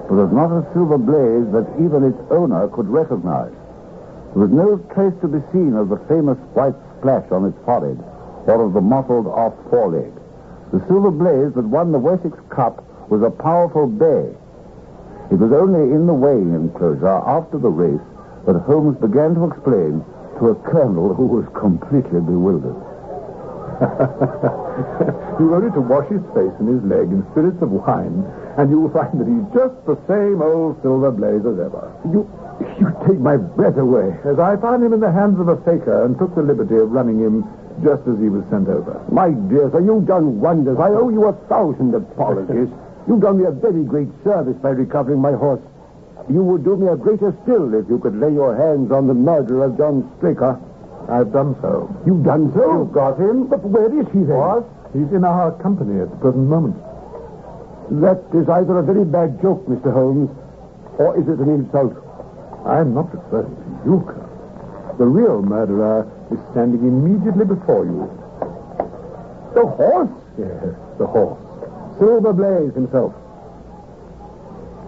It 0.09 0.13
was 0.13 0.33
not 0.33 0.51
a 0.51 0.67
Silver 0.73 0.99
Blaze 0.99 1.53
that 1.53 1.69
even 1.79 2.03
its 2.03 2.19
owner 2.31 2.67
could 2.69 2.89
recognize. 2.89 3.53
There 4.35 4.43
was 4.43 4.51
no 4.51 4.79
trace 4.93 5.15
to 5.21 5.29
be 5.29 5.39
seen 5.53 5.75
of 5.75 5.89
the 5.89 6.03
famous 6.11 6.39
white 6.55 6.75
splash 6.99 7.31
on 7.31 7.45
its 7.47 7.59
forehead 7.65 8.03
or 8.47 8.67
of 8.67 8.73
the 8.73 8.81
mottled 8.81 9.29
off 9.29 9.55
foreleg. 9.71 10.11
The 10.73 10.85
Silver 10.89 11.13
Blaze 11.13 11.55
that 11.55 11.65
won 11.65 11.93
the 11.93 12.01
Wessex 12.01 12.37
Cup 12.51 12.83
was 13.09 13.23
a 13.23 13.31
powerful 13.31 13.87
bay. 13.87 14.35
It 15.31 15.39
was 15.39 15.53
only 15.53 15.95
in 15.95 16.09
the 16.09 16.15
weighing 16.15 16.53
enclosure 16.53 17.07
after 17.07 17.59
the 17.59 17.71
race 17.71 18.03
that 18.47 18.59
Holmes 18.67 18.99
began 18.99 19.37
to 19.37 19.45
explain 19.45 20.05
to 20.41 20.49
a 20.49 20.55
colonel 20.67 21.15
who 21.15 21.27
was 21.27 21.47
completely 21.55 22.21
bewildered. 22.21 22.75
you 25.39 25.55
only 25.55 25.71
to 25.73 25.81
wash 25.81 26.09
his 26.11 26.23
face 26.35 26.55
and 26.59 26.67
his 26.67 26.83
leg 26.83 27.07
in 27.11 27.23
spirits 27.31 27.61
of 27.63 27.71
wine, 27.71 28.27
and 28.59 28.71
you 28.71 28.81
will 28.81 28.91
find 28.91 29.15
that 29.19 29.27
he's 29.31 29.47
just 29.55 29.75
the 29.87 29.99
same 30.11 30.43
old 30.43 30.81
silver 30.83 31.11
blaze 31.11 31.47
as 31.47 31.59
ever. 31.63 31.95
You, 32.11 32.27
you 32.79 32.91
take 33.07 33.19
my 33.19 33.37
breath 33.37 33.79
away. 33.79 34.11
As 34.27 34.39
I 34.39 34.57
found 34.59 34.83
him 34.83 34.93
in 34.93 35.01
the 35.01 35.13
hands 35.13 35.39
of 35.39 35.49
a 35.49 35.59
faker 35.63 36.05
and 36.05 36.19
took 36.19 36.35
the 36.35 36.43
liberty 36.43 36.77
of 36.77 36.91
running 36.91 37.19
him 37.23 37.47
just 37.83 38.07
as 38.07 38.19
he 38.19 38.29
was 38.31 38.43
sent 38.51 38.69
over. 38.69 39.03
My 39.11 39.31
dear 39.31 39.71
sir, 39.71 39.81
you've 39.81 40.07
done 40.07 40.41
wonders. 40.41 40.79
I 40.79 40.91
owe 40.91 41.11
you 41.11 41.27
a 41.27 41.35
thousand 41.51 41.95
apologies. 41.95 42.71
you've 43.07 43.21
done 43.21 43.39
me 43.39 43.47
a 43.47 43.51
very 43.51 43.83
great 43.83 44.11
service 44.23 44.57
by 44.63 44.71
recovering 44.71 45.21
my 45.21 45.33
horse. 45.33 45.63
You 46.31 46.43
would 46.43 46.65
do 46.65 46.77
me 46.77 46.89
a 46.89 46.97
greater 46.97 47.37
still 47.43 47.75
if 47.75 47.89
you 47.89 47.99
could 47.99 48.17
lay 48.17 48.33
your 48.33 48.57
hands 48.57 48.91
on 48.93 49.07
the 49.07 49.15
murderer 49.15 49.67
of 49.67 49.77
John 49.77 50.11
Straker. 50.19 50.59
I've 51.09 51.33
done 51.33 51.57
so. 51.61 51.89
You've 52.07 52.25
done 52.25 52.53
so? 52.55 52.85
You've 52.85 52.93
got 52.93 53.21
him. 53.21 53.47
But 53.47 53.63
where 53.65 53.93
is 53.93 54.07
he 54.13 54.21
then? 54.25 54.37
What? 54.37 54.65
He's 54.93 55.11
in 55.13 55.25
our 55.25 55.53
company 55.61 56.01
at 56.01 56.11
the 56.11 56.17
present 56.17 56.49
moment. 56.49 56.77
That 58.01 58.25
is 58.33 58.49
either 58.49 58.79
a 58.79 58.83
very 58.83 59.05
bad 59.05 59.43
joke, 59.43 59.67
Mr. 59.67 59.93
Holmes, 59.93 60.31
or 60.99 61.19
is 61.21 61.29
it 61.29 61.39
an 61.39 61.51
insult? 61.51 61.93
I'm 62.65 62.95
not 62.95 63.13
referring 63.13 63.53
to 63.53 63.67
you, 63.85 64.01
Colonel. 64.07 64.95
The 64.97 65.05
real 65.05 65.43
murderer 65.43 66.09
is 66.31 66.39
standing 66.53 66.81
immediately 66.81 67.45
before 67.45 67.85
you. 67.85 68.09
The 69.53 69.67
horse? 69.67 70.09
Yes, 70.39 70.75
the 70.99 71.07
horse. 71.07 71.43
Silver 71.99 72.33
Blaze 72.33 72.73
himself. 72.75 73.13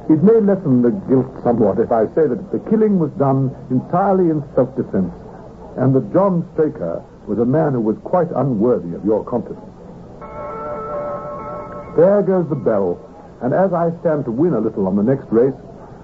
It 0.08 0.22
may 0.22 0.40
lessen 0.40 0.82
the 0.82 0.92
guilt 1.10 1.26
somewhat 1.42 1.78
if 1.80 1.90
I 1.90 2.06
say 2.14 2.26
that 2.26 2.52
the 2.52 2.60
killing 2.70 2.98
was 2.98 3.10
done 3.18 3.54
entirely 3.70 4.30
in 4.30 4.42
self-defense 4.54 5.12
and 5.76 5.94
that 5.94 6.12
John 6.12 6.48
Straker 6.54 7.04
was 7.26 7.38
a 7.38 7.44
man 7.44 7.72
who 7.72 7.80
was 7.80 7.96
quite 8.02 8.30
unworthy 8.34 8.94
of 8.94 9.04
your 9.04 9.24
confidence. 9.24 9.60
There 11.96 12.22
goes 12.22 12.48
the 12.48 12.56
bell, 12.56 12.98
and 13.42 13.52
as 13.52 13.72
I 13.72 13.92
stand 14.00 14.24
to 14.24 14.30
win 14.30 14.54
a 14.54 14.60
little 14.60 14.86
on 14.86 14.96
the 14.96 15.02
next 15.02 15.26
race, 15.30 15.54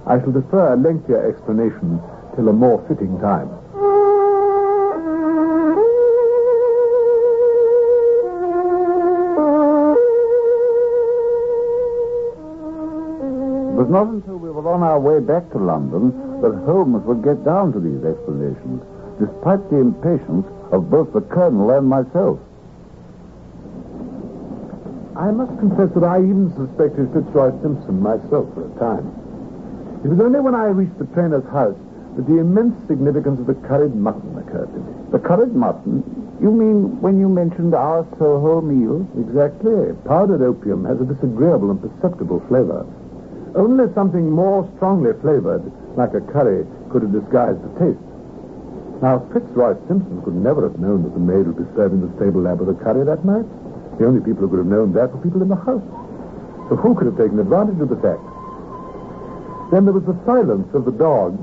I 0.07 0.19
shall 0.21 0.33
defer 0.33 0.75
a 0.75 0.77
lengthier 0.77 1.25
explanation 1.29 2.01
till 2.37 2.49
a 2.49 2.53
more 2.53 2.85
fitting 2.89 3.19
time. 3.21 3.49
It 13.73 13.77
was 13.77 13.89
not 13.89 14.09
until 14.09 14.37
we 14.37 14.51
were 14.51 14.69
on 14.69 14.83
our 14.83 15.01
way 15.01 15.21
back 15.21 15.51
to 15.53 15.59
London 15.59 16.13
that 16.43 16.55
Holmes 16.67 17.05
would 17.05 17.23
get 17.25 17.45
down 17.45 17.73
to 17.73 17.81
these 17.81 18.05
explanations 18.05 18.83
despite 19.23 19.63
the 19.71 19.79
impatience 19.79 20.47
of 20.75 20.91
both 20.91 21.13
the 21.13 21.21
colonel 21.21 21.71
and 21.71 21.87
myself. 21.87 22.39
I 25.15 25.31
must 25.31 25.55
confess 25.61 25.93
that 25.95 26.03
I 26.03 26.19
even 26.19 26.51
suspected 26.57 27.13
Fitzroy 27.13 27.53
Simpson 27.63 28.03
myself 28.03 28.51
for 28.55 28.67
a 28.67 28.73
time. 28.81 29.07
It 30.03 30.09
was 30.09 30.19
only 30.19 30.41
when 30.41 30.55
I 30.55 30.67
reached 30.75 30.99
the 30.99 31.07
trainer's 31.15 31.47
house 31.53 31.79
that 32.17 32.27
the 32.27 32.39
immense 32.39 32.75
significance 32.89 33.39
of 33.39 33.47
the 33.47 33.55
curried 33.69 33.95
mutton 33.95 34.37
occurred 34.37 34.73
to 34.73 34.81
me. 34.81 34.93
The 35.13 35.21
curried 35.21 35.55
mutton? 35.55 36.03
You 36.41 36.51
mean 36.51 37.01
when 37.01 37.21
you 37.21 37.29
mentioned 37.29 37.75
our 37.75 38.05
Soho 38.19 38.61
meal? 38.61 39.07
Exactly. 39.21 39.95
Powdered 40.05 40.43
opium 40.43 40.85
has 40.85 41.01
a 41.01 41.05
disagreeable 41.05 41.71
and 41.71 41.81
perceptible 41.81 42.41
flavor. 42.49 42.85
Only 43.55 43.93
something 43.95 44.31
more 44.31 44.69
strongly 44.77 45.13
flavored, 45.21 45.63
like 45.97 46.15
a 46.15 46.21
curry, 46.21 46.67
could 46.91 47.03
have 47.03 47.13
disguised 47.13 47.63
the 47.63 47.73
taste. 47.79 48.12
Now, 49.03 49.19
Fitzroy 49.35 49.75
Simpson 49.91 50.23
could 50.23 50.39
never 50.39 50.63
have 50.63 50.79
known 50.79 51.03
that 51.03 51.11
the 51.11 51.19
maid 51.19 51.51
would 51.51 51.59
be 51.59 51.67
serving 51.75 52.07
the 52.07 52.15
stable 52.15 52.47
lamp 52.47 52.63
with 52.63 52.71
a 52.71 52.79
curry 52.79 53.03
that 53.03 53.27
night. 53.27 53.43
The 53.99 54.07
only 54.07 54.23
people 54.23 54.47
who 54.47 54.55
could 54.55 54.63
have 54.63 54.71
known 54.71 54.95
that 54.95 55.11
were 55.11 55.19
people 55.19 55.43
in 55.43 55.51
the 55.51 55.59
house. 55.59 55.83
So 56.71 56.79
who 56.79 56.95
could 56.95 57.11
have 57.11 57.19
taken 57.19 57.43
advantage 57.43 57.83
of 57.83 57.91
the 57.91 57.99
fact? 57.99 58.23
Then 59.75 59.91
there 59.91 59.93
was 59.93 60.07
the 60.07 60.15
silence 60.23 60.71
of 60.71 60.87
the 60.87 60.95
dog 60.95 61.35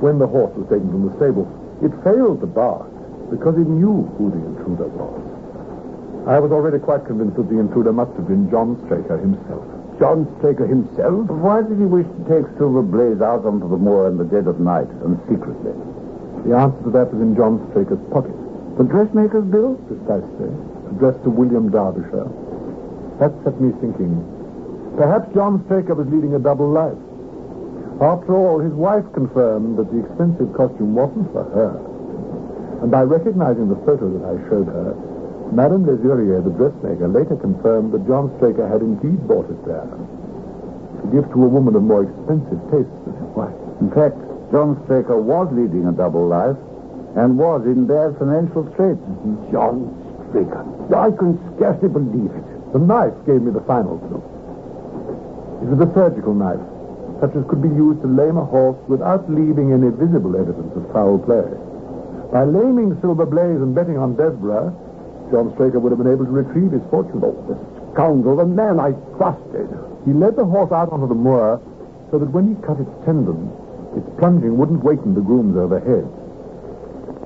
when 0.00 0.16
the 0.16 0.26
horse 0.26 0.56
was 0.56 0.64
taken 0.72 0.88
from 0.88 1.04
the 1.04 1.14
stable. 1.20 1.44
It 1.84 1.92
failed 2.00 2.40
to 2.40 2.48
bark 2.48 2.88
because 3.28 3.60
it 3.60 3.68
knew 3.68 4.08
who 4.16 4.32
the 4.32 4.40
intruder 4.48 4.88
was. 4.88 5.20
I 6.24 6.40
was 6.40 6.48
already 6.48 6.80
quite 6.80 7.04
convinced 7.04 7.36
that 7.36 7.52
the 7.52 7.60
intruder 7.60 7.92
must 7.92 8.16
have 8.16 8.24
been 8.24 8.48
John 8.48 8.80
Straker 8.88 9.20
himself. 9.20 9.60
John 10.00 10.24
Straker 10.40 10.64
himself? 10.64 11.28
Why 11.28 11.60
did 11.60 11.76
he 11.76 11.84
wish 11.84 12.08
to 12.08 12.22
take 12.24 12.48
Silver 12.56 12.80
Blaze 12.80 13.20
out 13.20 13.44
onto 13.44 13.68
the 13.68 13.76
moor 13.76 14.08
in 14.08 14.16
the 14.16 14.24
dead 14.24 14.48
of 14.48 14.64
night 14.64 14.88
and 15.04 15.20
secretly? 15.28 15.76
The 16.44 16.56
answer 16.56 16.82
to 16.84 16.90
that 16.90 17.12
was 17.12 17.22
in 17.22 17.36
John 17.36 17.62
Straker's 17.70 18.02
pocket. 18.10 18.34
The 18.78 18.84
dressmaker's 18.84 19.44
bill? 19.46 19.78
Precisely. 19.86 20.50
Addressed 20.90 21.22
to 21.22 21.30
William 21.30 21.70
Derbyshire. 21.70 22.26
That 23.20 23.30
set 23.44 23.60
me 23.60 23.70
thinking. 23.80 24.18
Perhaps 24.96 25.32
John 25.34 25.62
Straker 25.66 25.94
was 25.94 26.08
leading 26.08 26.34
a 26.34 26.42
double 26.42 26.68
life. 26.68 26.98
After 28.02 28.34
all, 28.34 28.58
his 28.58 28.72
wife 28.72 29.04
confirmed 29.14 29.78
that 29.78 29.92
the 29.92 30.02
expensive 30.02 30.50
costume 30.56 30.94
wasn't 30.94 31.30
for 31.30 31.44
her. 31.54 31.78
And 32.82 32.90
by 32.90 33.02
recognizing 33.02 33.68
the 33.68 33.78
photo 33.86 34.10
that 34.18 34.26
I 34.26 34.34
showed 34.50 34.66
her, 34.66 34.96
Madame 35.52 35.86
Lesurier, 35.86 36.42
the 36.42 36.50
dressmaker, 36.50 37.06
later 37.06 37.36
confirmed 37.36 37.92
that 37.92 38.06
John 38.08 38.32
Straker 38.38 38.66
had 38.66 38.80
indeed 38.80 39.28
bought 39.28 39.46
it 39.46 39.60
there 39.64 39.86
to 39.86 41.06
give 41.12 41.30
to 41.30 41.44
a 41.44 41.48
woman 41.48 41.76
of 41.76 41.82
more 41.82 42.02
expensive 42.02 42.58
tastes 42.72 42.98
than 43.06 43.14
his 43.14 43.30
wife. 43.36 43.54
In 43.80 43.90
fact, 43.92 44.16
John 44.52 44.76
Straker 44.84 45.16
was 45.16 45.48
leading 45.50 45.88
a 45.88 45.92
double 45.92 46.28
life 46.28 46.60
and 47.16 47.38
was 47.40 47.64
in 47.64 47.88
bad 47.88 48.20
financial 48.20 48.68
straits. 48.76 49.00
John 49.48 49.88
Straker. 50.28 50.60
I 50.92 51.08
can 51.16 51.40
scarcely 51.56 51.88
believe 51.88 52.30
it. 52.36 52.44
The 52.76 52.78
knife 52.78 53.16
gave 53.24 53.40
me 53.40 53.50
the 53.50 53.64
final 53.64 53.96
clue. 53.96 54.20
It 55.64 55.72
was 55.72 55.80
a 55.80 55.88
surgical 55.96 56.36
knife, 56.36 56.60
such 57.20 57.32
as 57.32 57.48
could 57.48 57.64
be 57.64 57.72
used 57.72 58.04
to 58.04 58.08
lame 58.08 58.36
a 58.36 58.44
horse 58.44 58.76
without 58.88 59.24
leaving 59.32 59.72
any 59.72 59.88
visible 59.88 60.36
evidence 60.36 60.76
of 60.76 60.84
foul 60.92 61.16
play. 61.16 61.48
By 62.28 62.44
laming 62.44 63.00
Silver 63.00 63.24
Blaze 63.24 63.60
and 63.60 63.74
betting 63.74 63.96
on 63.96 64.16
Desborough, 64.16 64.72
John 65.32 65.52
Straker 65.56 65.80
would 65.80 65.92
have 65.92 66.00
been 66.00 66.12
able 66.12 66.26
to 66.28 66.32
retrieve 66.32 66.72
his 66.72 66.84
fortune. 66.92 67.24
Oh, 67.24 67.32
the 67.48 67.56
scoundrel, 67.92 68.36
the 68.36 68.44
man 68.44 68.80
I 68.80 68.92
trusted. 69.16 69.68
He 70.04 70.12
led 70.12 70.36
the 70.36 70.44
horse 70.44 70.72
out 70.72 70.92
onto 70.92 71.08
the 71.08 71.16
moor 71.16 71.60
so 72.10 72.18
that 72.18 72.28
when 72.32 72.52
he 72.52 72.54
cut 72.60 72.80
its 72.80 72.92
tendons, 73.04 73.48
its 73.96 74.08
plunging 74.18 74.56
wouldn't 74.56 74.82
waken 74.82 75.14
the 75.14 75.20
grooms 75.20 75.56
overhead. 75.56 76.08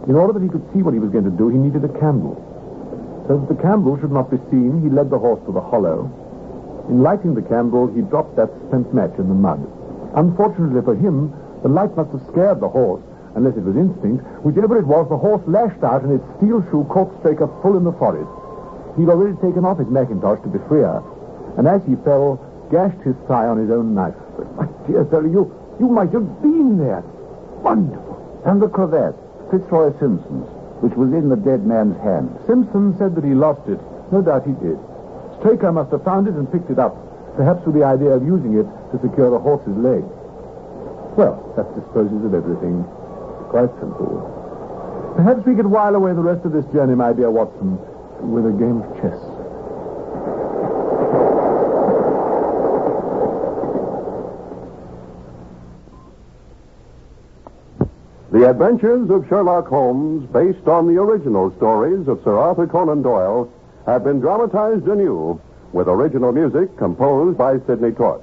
In 0.08 0.14
order 0.14 0.32
that 0.34 0.42
he 0.42 0.48
could 0.48 0.64
see 0.72 0.82
what 0.82 0.94
he 0.94 1.00
was 1.00 1.10
going 1.10 1.24
to 1.24 1.34
do, 1.34 1.48
he 1.48 1.58
needed 1.58 1.84
a 1.84 1.92
candle. 1.98 2.38
So 3.26 3.38
that 3.38 3.48
the 3.50 3.60
candle 3.60 3.98
should 3.98 4.12
not 4.12 4.30
be 4.30 4.38
seen, 4.50 4.82
he 4.82 4.88
led 4.88 5.10
the 5.10 5.18
horse 5.18 5.42
to 5.46 5.52
the 5.52 5.60
hollow. 5.60 6.06
In 6.88 7.02
lighting 7.02 7.34
the 7.34 7.42
candle, 7.42 7.88
he 7.90 8.02
dropped 8.02 8.36
that 8.36 8.50
spent 8.68 8.94
match 8.94 9.18
in 9.18 9.26
the 9.26 9.34
mud. 9.34 9.58
Unfortunately 10.14 10.80
for 10.82 10.94
him, 10.94 11.34
the 11.62 11.68
light 11.68 11.96
must 11.96 12.12
have 12.12 12.22
scared 12.30 12.60
the 12.60 12.68
horse, 12.68 13.02
unless 13.34 13.56
it 13.56 13.64
was 13.64 13.74
instinct. 13.76 14.22
Whichever 14.46 14.78
it 14.78 14.86
was, 14.86 15.08
the 15.08 15.18
horse 15.18 15.42
lashed 15.46 15.82
out 15.82 16.02
and 16.02 16.14
its 16.14 16.24
steel 16.38 16.62
shoe 16.70 16.86
caught 16.88 17.10
Straker 17.20 17.50
full 17.60 17.76
in 17.76 17.82
the 17.82 17.92
forehead. 17.98 18.26
He'd 18.96 19.10
already 19.10 19.34
taken 19.42 19.64
off 19.66 19.78
his 19.78 19.88
mackintosh 19.88 20.40
to 20.42 20.48
be 20.48 20.62
freer, 20.68 21.02
and 21.58 21.66
as 21.66 21.82
he 21.84 21.96
fell, 22.06 22.38
gashed 22.70 23.02
his 23.02 23.16
thigh 23.26 23.46
on 23.50 23.58
his 23.58 23.70
own 23.70 23.94
knife. 23.94 24.14
My 24.56 24.66
dear 24.86 25.06
sir, 25.10 25.26
you, 25.26 25.50
you 25.78 25.88
might 25.88 26.12
have 26.12 26.42
been 26.42 26.78
there. 26.78 27.02
Wonderful. 27.62 28.42
And 28.46 28.62
the 28.62 28.68
cravat, 28.68 29.14
Fitzroy 29.50 29.90
Simpson's, 29.98 30.46
which 30.80 30.94
was 30.94 31.12
in 31.12 31.28
the 31.28 31.36
dead 31.36 31.66
man's 31.66 31.96
hand. 32.00 32.30
Simpson 32.46 32.96
said 32.98 33.14
that 33.14 33.24
he 33.24 33.34
lost 33.34 33.66
it. 33.68 33.80
No 34.12 34.22
doubt 34.22 34.46
he 34.46 34.54
did. 34.62 34.78
Straker 35.40 35.72
must 35.72 35.90
have 35.90 36.04
found 36.04 36.28
it 36.28 36.34
and 36.34 36.50
picked 36.50 36.70
it 36.70 36.78
up, 36.78 36.94
perhaps 37.36 37.64
with 37.66 37.74
the 37.74 37.84
idea 37.84 38.10
of 38.10 38.22
using 38.24 38.54
it 38.56 38.66
to 38.92 39.00
secure 39.02 39.30
the 39.30 39.38
horse's 39.38 39.76
leg. 39.76 40.04
Well, 41.16 41.42
that 41.56 41.68
disposes 41.74 42.24
of 42.24 42.34
everything. 42.34 42.84
Quite 43.50 43.72
simple. 43.80 44.22
Perhaps 45.16 45.46
we 45.46 45.56
could 45.56 45.66
while 45.66 45.94
away 45.96 46.12
the 46.12 46.20
rest 46.20 46.44
of 46.44 46.52
this 46.52 46.64
journey, 46.72 46.94
my 46.94 47.12
dear 47.12 47.30
Watson, 47.30 47.78
with 48.20 48.46
a 48.46 48.52
game 48.52 48.82
of 48.82 48.88
chess. 49.00 49.18
The 58.46 58.52
Adventures 58.52 59.10
of 59.10 59.26
Sherlock 59.28 59.66
Holmes, 59.66 60.24
based 60.30 60.68
on 60.68 60.86
the 60.86 61.02
original 61.02 61.52
stories 61.56 62.06
of 62.06 62.22
Sir 62.22 62.38
Arthur 62.38 62.68
Conan 62.68 63.02
Doyle, 63.02 63.50
have 63.86 64.04
been 64.04 64.20
dramatized 64.20 64.86
anew 64.86 65.40
with 65.72 65.88
original 65.88 66.30
music 66.30 66.76
composed 66.76 67.36
by 67.36 67.58
Sidney 67.66 67.90
Torch. 67.90 68.22